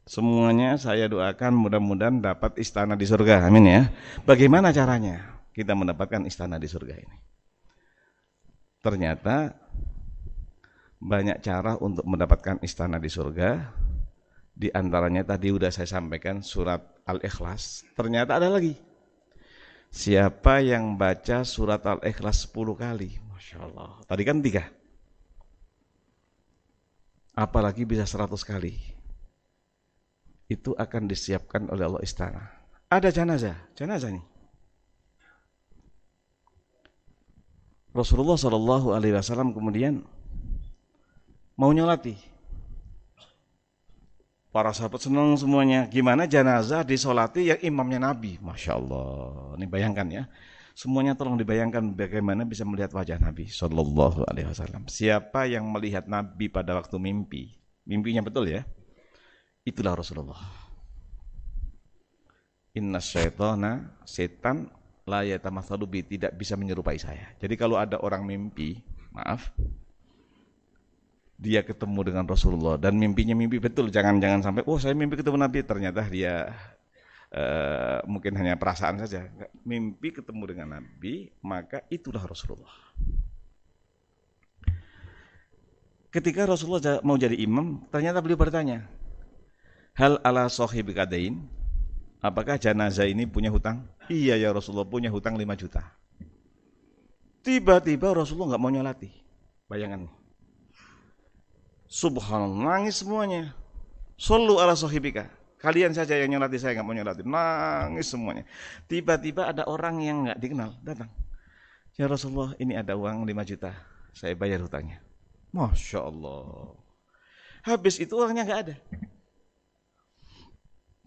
Semuanya 0.03 0.75
saya 0.81 1.07
doakan 1.07 1.55
mudah-mudahan 1.55 2.19
dapat 2.19 2.59
istana 2.59 2.99
di 2.99 3.07
surga. 3.07 3.47
Amin 3.47 3.71
ya. 3.71 3.83
Bagaimana 4.27 4.75
caranya 4.75 5.39
kita 5.55 5.79
mendapatkan 5.79 6.27
istana 6.27 6.59
di 6.59 6.67
surga 6.67 6.99
ini? 6.99 7.32
Ternyata 8.83 9.55
banyak 10.99 11.39
cara 11.39 11.79
untuk 11.79 12.03
mendapatkan 12.03 12.59
istana 12.67 12.99
di 12.99 13.07
surga 13.07 13.71
di 14.53 14.69
antaranya 14.75 15.23
tadi 15.23 15.49
sudah 15.49 15.71
saya 15.71 15.89
sampaikan 15.89 16.43
surat 16.45 16.83
Al-Ikhlas. 17.07 17.87
Ternyata 17.97 18.37
ada 18.43 18.51
lagi. 18.53 18.75
Siapa 19.93 20.61
yang 20.65 20.99
baca 20.99 21.45
surat 21.47 21.83
Al-Ikhlas 21.85 22.49
10 22.51 22.75
kali? 22.75 23.11
Masya 23.33 23.59
Allah. 23.63 23.91
Tadi 24.07 24.23
kan 24.27 24.39
tiga. 24.43 24.65
Apalagi 27.33 27.89
bisa 27.89 28.05
100 28.05 28.35
kali. 28.45 28.77
Itu 30.51 30.77
akan 30.77 31.09
disiapkan 31.09 31.71
oleh 31.73 31.89
Allah 31.89 32.05
istana. 32.05 32.45
Ada 32.93 33.09
jenazah, 33.09 33.57
jenazah 33.73 34.13
nih. 34.13 34.32
Rasulullah 37.93 38.41
Shallallahu 38.41 38.97
Alaihi 38.97 39.13
Wasallam 39.13 39.53
kemudian 39.53 40.01
mau 41.61 41.71
nyolati. 41.73 42.17
Para 44.53 44.69
sahabat 44.77 45.01
senang 45.01 45.33
semuanya. 45.41 45.89
Gimana 45.89 46.29
jenazah 46.29 46.85
disolati 46.85 47.49
yang 47.49 47.61
imamnya 47.65 48.13
Nabi? 48.13 48.37
Masya 48.37 48.77
Allah. 48.77 49.57
Ini 49.57 49.65
bayangkan 49.65 50.09
ya. 50.13 50.25
Semuanya 50.73 51.13
tolong 51.13 51.37
dibayangkan 51.37 51.93
bagaimana 51.93 52.49
bisa 52.49 52.65
melihat 52.65 52.93
wajah 52.97 53.21
Nabi 53.21 53.49
Shallallahu 53.49 54.25
Alaihi 54.25 54.49
Wasallam. 54.49 54.89
Siapa 54.89 55.45
yang 55.49 55.69
melihat 55.69 56.09
Nabi 56.09 56.49
pada 56.49 56.73
waktu 56.77 56.97
mimpi, 56.97 57.61
mimpinya 57.85 58.25
betul 58.25 58.49
ya, 58.49 58.65
itulah 59.69 59.93
Rasulullah. 59.93 60.41
Inna 62.73 63.05
syaitana 63.05 64.01
setan 64.09 64.73
layata 65.13 65.53
masalubi 65.53 66.01
tidak 66.01 66.33
bisa 66.33 66.57
menyerupai 66.57 66.97
saya. 66.97 67.37
Jadi 67.37 67.55
kalau 67.61 67.77
ada 67.77 68.01
orang 68.01 68.25
mimpi, 68.25 68.81
maaf, 69.13 69.53
dia 71.37 71.61
ketemu 71.61 72.01
dengan 72.09 72.25
Rasulullah 72.25 72.81
dan 72.81 72.97
mimpinya 72.97 73.37
mimpi 73.37 73.61
betul, 73.61 73.93
jangan 73.93 74.17
jangan 74.23 74.41
sampai, 74.41 74.65
oh 74.65 74.81
saya 74.81 74.97
mimpi 74.97 75.21
ketemu 75.21 75.37
Nabi, 75.37 75.61
ternyata 75.61 76.01
dia 76.09 76.49
uh, 77.37 78.01
mungkin 78.09 78.33
hanya 78.41 78.57
perasaan 78.57 79.05
saja. 79.05 79.29
Mimpi 79.69 80.17
ketemu 80.17 80.57
dengan 80.57 80.81
Nabi, 80.81 81.29
maka 81.45 81.85
itulah 81.93 82.25
Rasulullah. 82.25 82.73
Ketika 86.13 86.45
Rasulullah 86.45 87.01
mau 87.05 87.17
jadi 87.17 87.37
imam, 87.41 87.89
ternyata 87.89 88.21
beliau 88.21 88.37
bertanya, 88.41 88.85
Hal 89.93 90.21
ala 90.25 90.49
sohibi 90.49 90.97
kadain, 90.97 91.45
apakah 92.23 92.57
jenazah 92.57 93.05
ini 93.05 93.27
punya 93.27 93.51
hutang? 93.51 93.85
Iya 94.07 94.39
ya 94.39 94.55
Rasulullah 94.55 94.89
punya 94.89 95.11
hutang 95.11 95.35
5 95.35 95.45
juta. 95.59 95.83
Tiba-tiba 97.43 98.15
Rasulullah 98.15 98.55
nggak 98.55 98.63
mau 98.63 98.71
nyolati. 98.71 99.11
Bayangan. 99.67 100.07
Subhanallah, 101.91 102.79
nangis 102.79 103.03
semuanya. 103.03 103.53
Sallu 104.17 104.63
ala 104.63 104.79
sohibika 104.79 105.27
Kalian 105.63 105.95
saja 105.95 106.19
yang 106.19 106.35
nyolati 106.35 106.59
saya 106.59 106.75
nggak 106.75 106.87
mau 106.87 106.95
nyolati. 106.95 107.23
Nangis 107.23 108.11
semuanya. 108.11 108.43
Tiba-tiba 108.91 109.47
ada 109.47 109.63
orang 109.71 110.03
yang 110.03 110.27
nggak 110.27 110.39
dikenal 110.43 110.75
datang. 110.83 111.07
Ya 111.95 112.11
Rasulullah 112.11 112.59
ini 112.59 112.75
ada 112.75 112.99
uang 112.99 113.23
5 113.23 113.51
juta. 113.51 113.71
Saya 114.11 114.35
bayar 114.35 114.59
hutangnya. 114.59 114.99
Masya 115.55 116.03
Allah. 116.03 116.75
Habis 117.63 118.03
itu 118.03 118.11
uangnya 118.19 118.43
nggak 118.43 118.61
ada. 118.67 118.75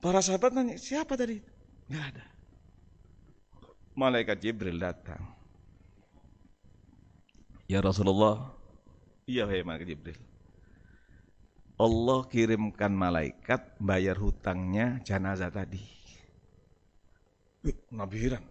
Para 0.06 0.22
sahabat 0.22 0.54
nanya, 0.54 0.78
siapa 0.78 1.18
tadi? 1.18 1.42
Nggak 1.90 2.06
ada. 2.14 2.26
Malaikat 3.98 4.38
Jibril 4.38 4.78
datang. 4.78 5.18
Ya 7.66 7.82
Rasulullah, 7.82 8.54
iya 9.26 9.50
hai 9.50 9.66
Malaikat 9.66 9.98
Jibril. 9.98 10.22
Allah 11.82 12.22
kirimkan 12.30 12.94
malaikat 12.94 13.82
bayar 13.82 14.22
hutangnya 14.22 15.02
jenazah 15.02 15.50
tadi. 15.50 15.82
Nabi 17.90 18.30
heran. 18.30 18.46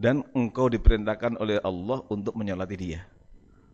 Dan 0.00 0.24
engkau 0.32 0.72
diperintahkan 0.72 1.36
oleh 1.36 1.60
Allah 1.60 2.00
untuk 2.08 2.40
menyolati 2.40 2.80
dia. 2.80 3.04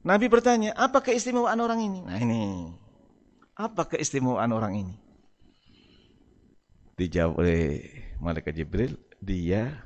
Nabi 0.02 0.26
bertanya, 0.26 0.74
apa 0.74 0.98
keistimewaan 0.98 1.62
orang 1.62 1.86
ini? 1.86 2.02
Nah 2.02 2.18
ini, 2.18 2.74
apa 3.58 3.90
keistimewaan 3.90 4.54
orang 4.54 4.86
ini? 4.86 4.96
Dijawab 6.94 7.42
oleh 7.42 7.82
malaikat 8.22 8.54
Jibril, 8.54 8.94
dia 9.18 9.82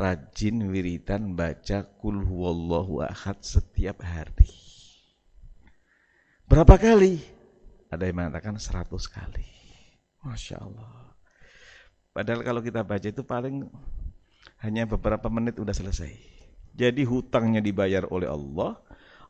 rajin 0.00 0.64
wiritan 0.72 1.36
baca 1.36 1.84
kul 2.00 2.24
huwallahu 2.24 3.04
ahad 3.04 3.36
setiap 3.44 4.00
hari. 4.00 4.48
Berapa 6.48 6.80
kali? 6.80 7.20
Ada 7.92 8.08
yang 8.08 8.16
mengatakan 8.16 8.56
100 8.56 8.88
kali. 9.12 9.46
Masya 10.24 10.56
Allah. 10.64 11.12
Padahal 12.16 12.42
kalau 12.42 12.60
kita 12.64 12.80
baca 12.80 13.06
itu 13.06 13.22
paling 13.22 13.68
hanya 14.64 14.88
beberapa 14.88 15.28
menit 15.28 15.60
udah 15.60 15.72
selesai. 15.76 16.10
Jadi 16.74 17.04
hutangnya 17.04 17.60
dibayar 17.60 18.08
oleh 18.08 18.26
Allah. 18.28 18.80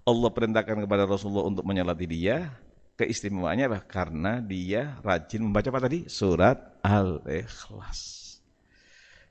Allah 0.07 0.31
perintahkan 0.33 0.87
kepada 0.87 1.05
Rasulullah 1.05 1.51
untuk 1.51 1.67
menyalati 1.67 2.07
dia. 2.09 2.51
Keistimewaannya 3.01 3.65
apa? 3.73 3.81
Karena 3.89 4.45
dia 4.45 5.01
rajin 5.01 5.49
membaca 5.49 5.73
apa 5.73 5.89
tadi? 5.89 6.05
Surat 6.05 6.85
Al-Ikhlas. 6.85 8.21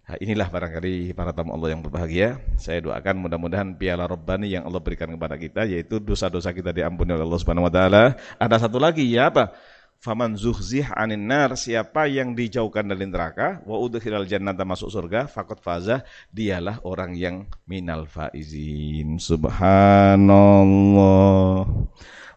Nah, 0.10 0.18
inilah 0.18 0.50
barangkali 0.50 1.14
para 1.14 1.30
tamu 1.30 1.54
Allah 1.54 1.78
yang 1.78 1.86
berbahagia. 1.86 2.42
Saya 2.58 2.82
doakan 2.82 3.30
mudah-mudahan 3.30 3.78
piala 3.78 4.10
Rabbani 4.10 4.50
yang 4.50 4.66
Allah 4.66 4.82
berikan 4.82 5.06
kepada 5.14 5.38
kita 5.38 5.70
yaitu 5.70 6.02
dosa-dosa 6.02 6.50
kita 6.50 6.74
diampuni 6.74 7.14
oleh 7.14 7.22
Allah 7.22 7.38
Subhanahu 7.38 7.70
wa 7.70 7.74
taala. 7.74 8.18
Ada 8.42 8.66
satu 8.66 8.82
lagi 8.82 9.06
ya 9.06 9.30
apa? 9.30 9.54
Faman 10.02 10.34
zuhzih 10.34 10.90
anin 10.98 11.30
nar 11.30 11.54
siapa 11.54 12.10
yang 12.10 12.34
dijauhkan 12.34 12.90
dari 12.90 13.06
neraka 13.06 13.62
wa 13.70 13.78
udkhilal 13.78 14.26
jannata 14.26 14.66
masuk 14.66 14.90
surga 14.90 15.30
faqad 15.30 15.62
faza 15.62 16.02
dialah 16.34 16.82
orang 16.82 17.14
yang 17.14 17.46
minal 17.70 18.10
faizin. 18.10 19.22
Subhanallah 19.22 20.26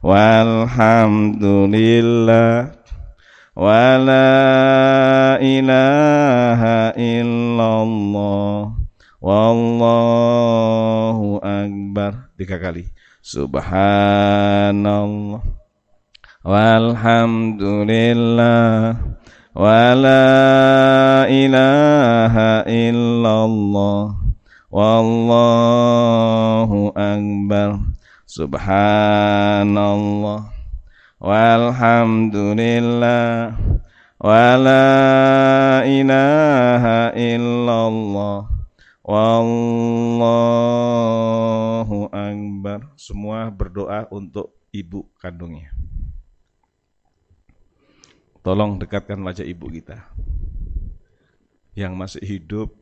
walhamdulillah. 0.03 2.83
Wala 3.53 5.37
ilaha 5.45 6.97
illallah. 6.97 8.81
Wallahu 9.23 11.39
akbar. 11.45 12.33
Tiga 12.41 12.57
kali. 12.57 12.89
Subhanallah. 13.21 15.45
Walhamdulillah. 16.43 18.97
Wala 19.53 20.25
ilaha 21.29 22.65
illallah. 22.67 24.17
Wallahu 24.73 25.61
akbar. 26.97 28.01
Subhanallah. 28.33 30.49
Walhamdulillah. 31.21 33.53
Wala 34.17 34.89
ilaha 35.85 37.13
illallah. 37.13 38.49
Wallahu 39.05 40.49
akbar. 42.09 42.89
Semua 42.97 43.53
berdoa 43.53 44.09
untuk 44.09 44.57
ibu 44.73 45.05
kandungnya. 45.21 45.69
Tolong 48.41 48.81
dekatkan 48.81 49.21
wajah 49.21 49.45
ibu 49.45 49.69
kita. 49.69 50.09
Yang 51.77 51.93
masih 52.01 52.25
hidup. 52.25 52.73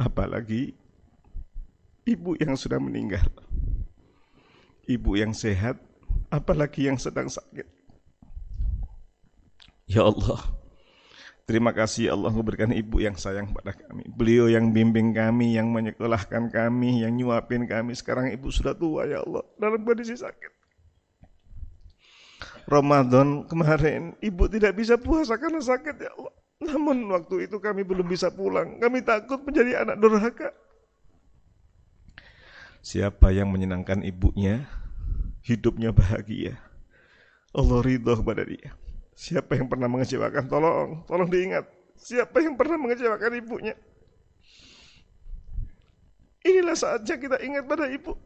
Apalagi 0.00 0.72
ibu 2.08 2.40
yang 2.40 2.56
sudah 2.56 2.80
meninggal 2.80 3.28
ibu 4.86 5.14
yang 5.18 5.32
sehat 5.36 5.78
apalagi 6.32 6.88
yang 6.88 6.96
sedang 6.96 7.28
sakit. 7.28 7.66
Ya 9.90 10.08
Allah, 10.08 10.40
terima 11.44 11.74
kasih 11.76 12.16
Allah 12.16 12.32
memberikan 12.32 12.72
ibu 12.72 13.02
yang 13.02 13.18
sayang 13.18 13.52
pada 13.52 13.76
kami. 13.76 14.08
Beliau 14.08 14.48
yang 14.48 14.72
bimbing 14.72 15.12
kami, 15.12 15.58
yang 15.58 15.68
menyekolahkan 15.68 16.48
kami, 16.48 17.04
yang 17.04 17.12
nyuapin 17.12 17.68
kami. 17.68 17.92
Sekarang 17.92 18.32
ibu 18.32 18.48
sudah 18.48 18.72
tua 18.72 19.04
ya 19.04 19.20
Allah, 19.20 19.44
dalam 19.60 19.84
kondisi 19.84 20.16
sakit. 20.16 20.52
Ramadan 22.70 23.44
kemarin 23.50 24.14
ibu 24.22 24.46
tidak 24.46 24.78
bisa 24.78 24.94
puasa 24.96 25.36
karena 25.36 25.60
sakit 25.60 25.96
ya 25.98 26.10
Allah. 26.14 26.32
Namun 26.62 27.10
waktu 27.10 27.50
itu 27.50 27.58
kami 27.58 27.82
belum 27.82 28.06
bisa 28.06 28.30
pulang. 28.30 28.78
Kami 28.78 29.02
takut 29.02 29.42
menjadi 29.42 29.82
anak 29.82 29.98
durhaka. 29.98 30.54
Siapa 32.82 33.30
yang 33.30 33.46
menyenangkan 33.46 34.02
ibunya, 34.02 34.66
hidupnya 35.46 35.94
bahagia. 35.94 36.58
Allah 37.54 37.78
ridho 37.78 38.10
kepada 38.18 38.42
dia. 38.42 38.74
Siapa 39.14 39.54
yang 39.54 39.70
pernah 39.70 39.86
mengecewakan, 39.86 40.50
tolong, 40.50 41.06
tolong 41.06 41.30
diingat. 41.30 41.62
Siapa 41.94 42.42
yang 42.42 42.58
pernah 42.58 42.74
mengecewakan 42.82 43.38
ibunya? 43.38 43.78
Inilah 46.42 46.74
saatnya 46.74 47.14
kita 47.14 47.38
ingat 47.38 47.70
pada 47.70 47.86
ibu. 47.86 48.18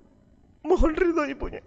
Mohon 0.64 0.92
ridho 0.96 1.22
ibunya. 1.28 1.60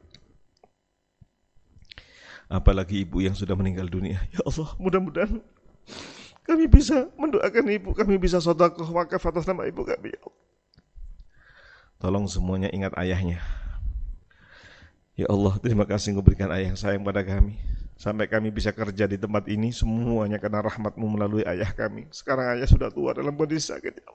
Apalagi 2.50 3.06
ibu 3.06 3.22
yang 3.22 3.38
sudah 3.38 3.54
meninggal 3.54 3.86
dunia. 3.86 4.18
Ya 4.34 4.42
Allah, 4.42 4.74
mudah-mudahan 4.82 5.38
kami 6.50 6.66
bisa 6.66 7.06
mendoakan 7.14 7.66
ibu, 7.70 7.94
kami 7.94 8.18
bisa 8.18 8.42
sodakoh 8.42 8.90
wakaf 8.90 9.22
atas 9.30 9.46
nama 9.46 9.70
ibu 9.70 9.86
kami. 9.86 10.10
Ya 10.10 10.22
Allah. 10.26 10.49
Tolong 12.00 12.32
semuanya 12.32 12.72
ingat 12.72 12.96
ayahnya. 12.96 13.44
Ya 15.20 15.28
Allah, 15.28 15.60
terima 15.60 15.84
kasih 15.84 16.16
engkau 16.16 16.24
berikan 16.24 16.48
ayah 16.56 16.72
yang 16.72 16.80
sayang 16.80 17.04
pada 17.04 17.20
kami. 17.28 17.60
Sampai 18.00 18.32
kami 18.32 18.56
bisa 18.56 18.72
kerja 18.72 19.04
di 19.04 19.20
tempat 19.20 19.52
ini 19.52 19.76
semuanya 19.76 20.40
karena 20.40 20.64
rahmatmu 20.64 21.04
melalui 21.04 21.44
ayah 21.44 21.76
kami. 21.76 22.08
Sekarang 22.16 22.56
ayah 22.56 22.64
sudah 22.64 22.88
tua 22.88 23.12
dalam 23.12 23.36
kondisi 23.36 23.68
sakit. 23.68 24.00
Ya. 24.00 24.08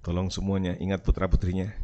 Tolong 0.00 0.32
semuanya 0.32 0.72
ingat 0.80 1.04
putra 1.04 1.28
putrinya. 1.28 1.76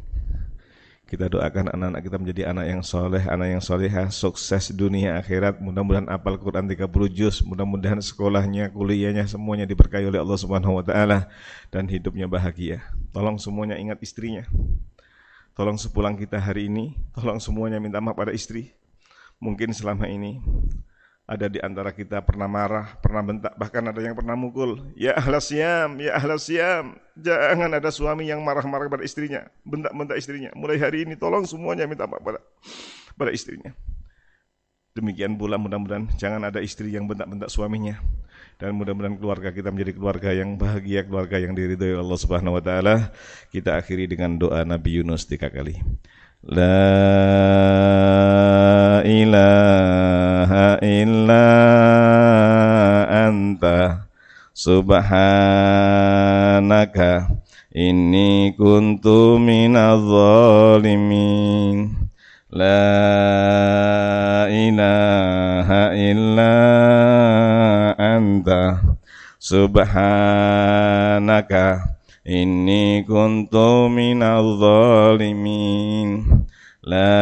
Kita 1.13 1.29
doakan 1.29 1.69
anak-anak 1.77 2.01
kita 2.09 2.17
menjadi 2.17 2.41
anak 2.49 2.65
yang 2.73 2.81
soleh, 2.81 3.21
anak 3.29 3.53
yang 3.53 3.61
solehah, 3.61 4.09
sukses 4.09 4.73
dunia 4.73 5.21
akhirat. 5.21 5.61
Mudah-mudahan 5.61 6.09
apal 6.09 6.41
Quran 6.41 6.65
30 6.65 6.89
juz, 7.13 7.45
mudah-mudahan 7.45 8.01
sekolahnya, 8.01 8.73
kuliahnya 8.73 9.29
semuanya 9.29 9.69
diberkahi 9.69 10.09
oleh 10.09 10.17
Allah 10.17 10.41
Subhanahu 10.41 10.81
wa 10.81 10.81
taala 10.81 11.29
dan 11.69 11.85
hidupnya 11.85 12.25
bahagia. 12.25 12.81
Tolong 13.13 13.37
semuanya 13.37 13.77
ingat 13.77 14.01
istrinya. 14.01 14.49
Tolong 15.53 15.77
sepulang 15.77 16.17
kita 16.17 16.41
hari 16.41 16.65
ini, 16.65 16.97
tolong 17.13 17.37
semuanya 17.37 17.77
minta 17.77 18.01
maaf 18.01 18.17
pada 18.17 18.33
istri. 18.33 18.73
Mungkin 19.37 19.69
selama 19.69 20.09
ini 20.09 20.41
ada 21.23 21.47
di 21.47 21.55
antara 21.63 21.95
kita 21.95 22.19
pernah 22.19 22.51
marah, 22.51 22.99
pernah 22.99 23.23
bentak, 23.23 23.55
bahkan 23.55 23.79
ada 23.87 23.99
yang 24.03 24.11
pernah 24.11 24.35
mukul. 24.35 24.91
Ya 24.99 25.15
ahlas 25.15 25.47
siam, 25.47 25.95
ya 26.03 26.19
ahlas 26.19 26.51
siam. 26.51 26.99
Jangan 27.15 27.71
ada 27.79 27.87
suami 27.95 28.27
yang 28.27 28.43
marah-marah 28.43 28.91
pada 28.91 29.07
istrinya, 29.07 29.47
bentak-bentak 29.63 30.19
istrinya. 30.19 30.51
Mulai 30.51 30.77
hari 30.83 31.07
ini 31.07 31.15
tolong 31.15 31.47
semuanya 31.47 31.87
minta 31.87 32.03
maaf 32.03 32.19
pada, 32.19 32.39
pada 33.15 33.31
istrinya. 33.31 33.71
Demikian 34.93 35.39
pula 35.39 35.57
mudah-mudahan 35.57 36.11
jangan 36.21 36.43
ada 36.45 36.61
istri 36.61 36.93
yang 36.93 37.09
bentak-bentak 37.09 37.49
suaminya. 37.49 37.97
Dan 38.61 38.77
mudah-mudahan 38.77 39.17
keluarga 39.17 39.49
kita 39.49 39.73
menjadi 39.73 39.97
keluarga 39.97 40.29
yang 40.29 40.59
bahagia, 40.59 41.01
keluarga 41.07 41.41
yang 41.41 41.57
diridhoi 41.57 41.97
Allah 41.97 42.19
Subhanahu 42.19 42.59
wa 42.59 42.63
taala. 42.63 43.09
Kita 43.49 43.79
akhiri 43.79 44.05
dengan 44.05 44.37
doa 44.37 44.61
Nabi 44.61 45.01
Yunus 45.01 45.25
tiga 45.25 45.49
kali. 45.49 45.81
La 46.43 46.75
ilaha 49.07 50.75
illa 50.83 51.47
anta. 53.07 54.11
Subhanaka 54.51 55.07
inni 57.71 58.51
kuntu 58.59 59.39
minadh 59.39 60.03
zalimin. 60.03 62.11
La 62.51 62.91
ilaha 64.51 65.95
illa 65.95 66.55
anta. 67.95 68.83
Subhanaka 69.39 70.03
Inni 72.23 73.03
kuntu 73.03 73.91
minal 73.91 74.55
zalimin. 74.55 76.23
La 76.79 77.19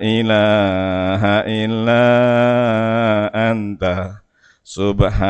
ilaha 0.00 1.44
illa 1.44 2.08
anta. 3.28 4.24
Subhanaka. 4.64 5.28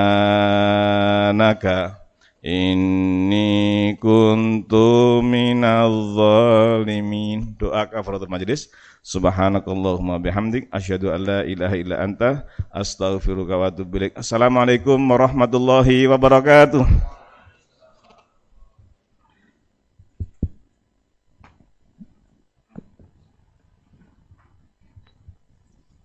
Inni 2.38 3.99
kuntu 3.99 5.18
minal 5.26 5.90
zalimin. 6.14 7.59
Doa 7.59 7.90
kafaratul 7.90 8.30
majlis. 8.30 8.70
Subhanakallahumma 9.03 10.22
bihamdik. 10.22 10.70
Asyhadu 10.70 11.11
an 11.11 11.26
la 11.26 11.42
ilaha 11.42 11.74
illa 11.74 11.99
anta. 11.99 12.46
Astaghfiruka 12.70 13.59
wa 13.59 13.74
atubu 13.74 14.07
Assalamualaikum 14.14 15.03
warahmatullahi 15.03 16.07
wabarakatuh 16.07 17.18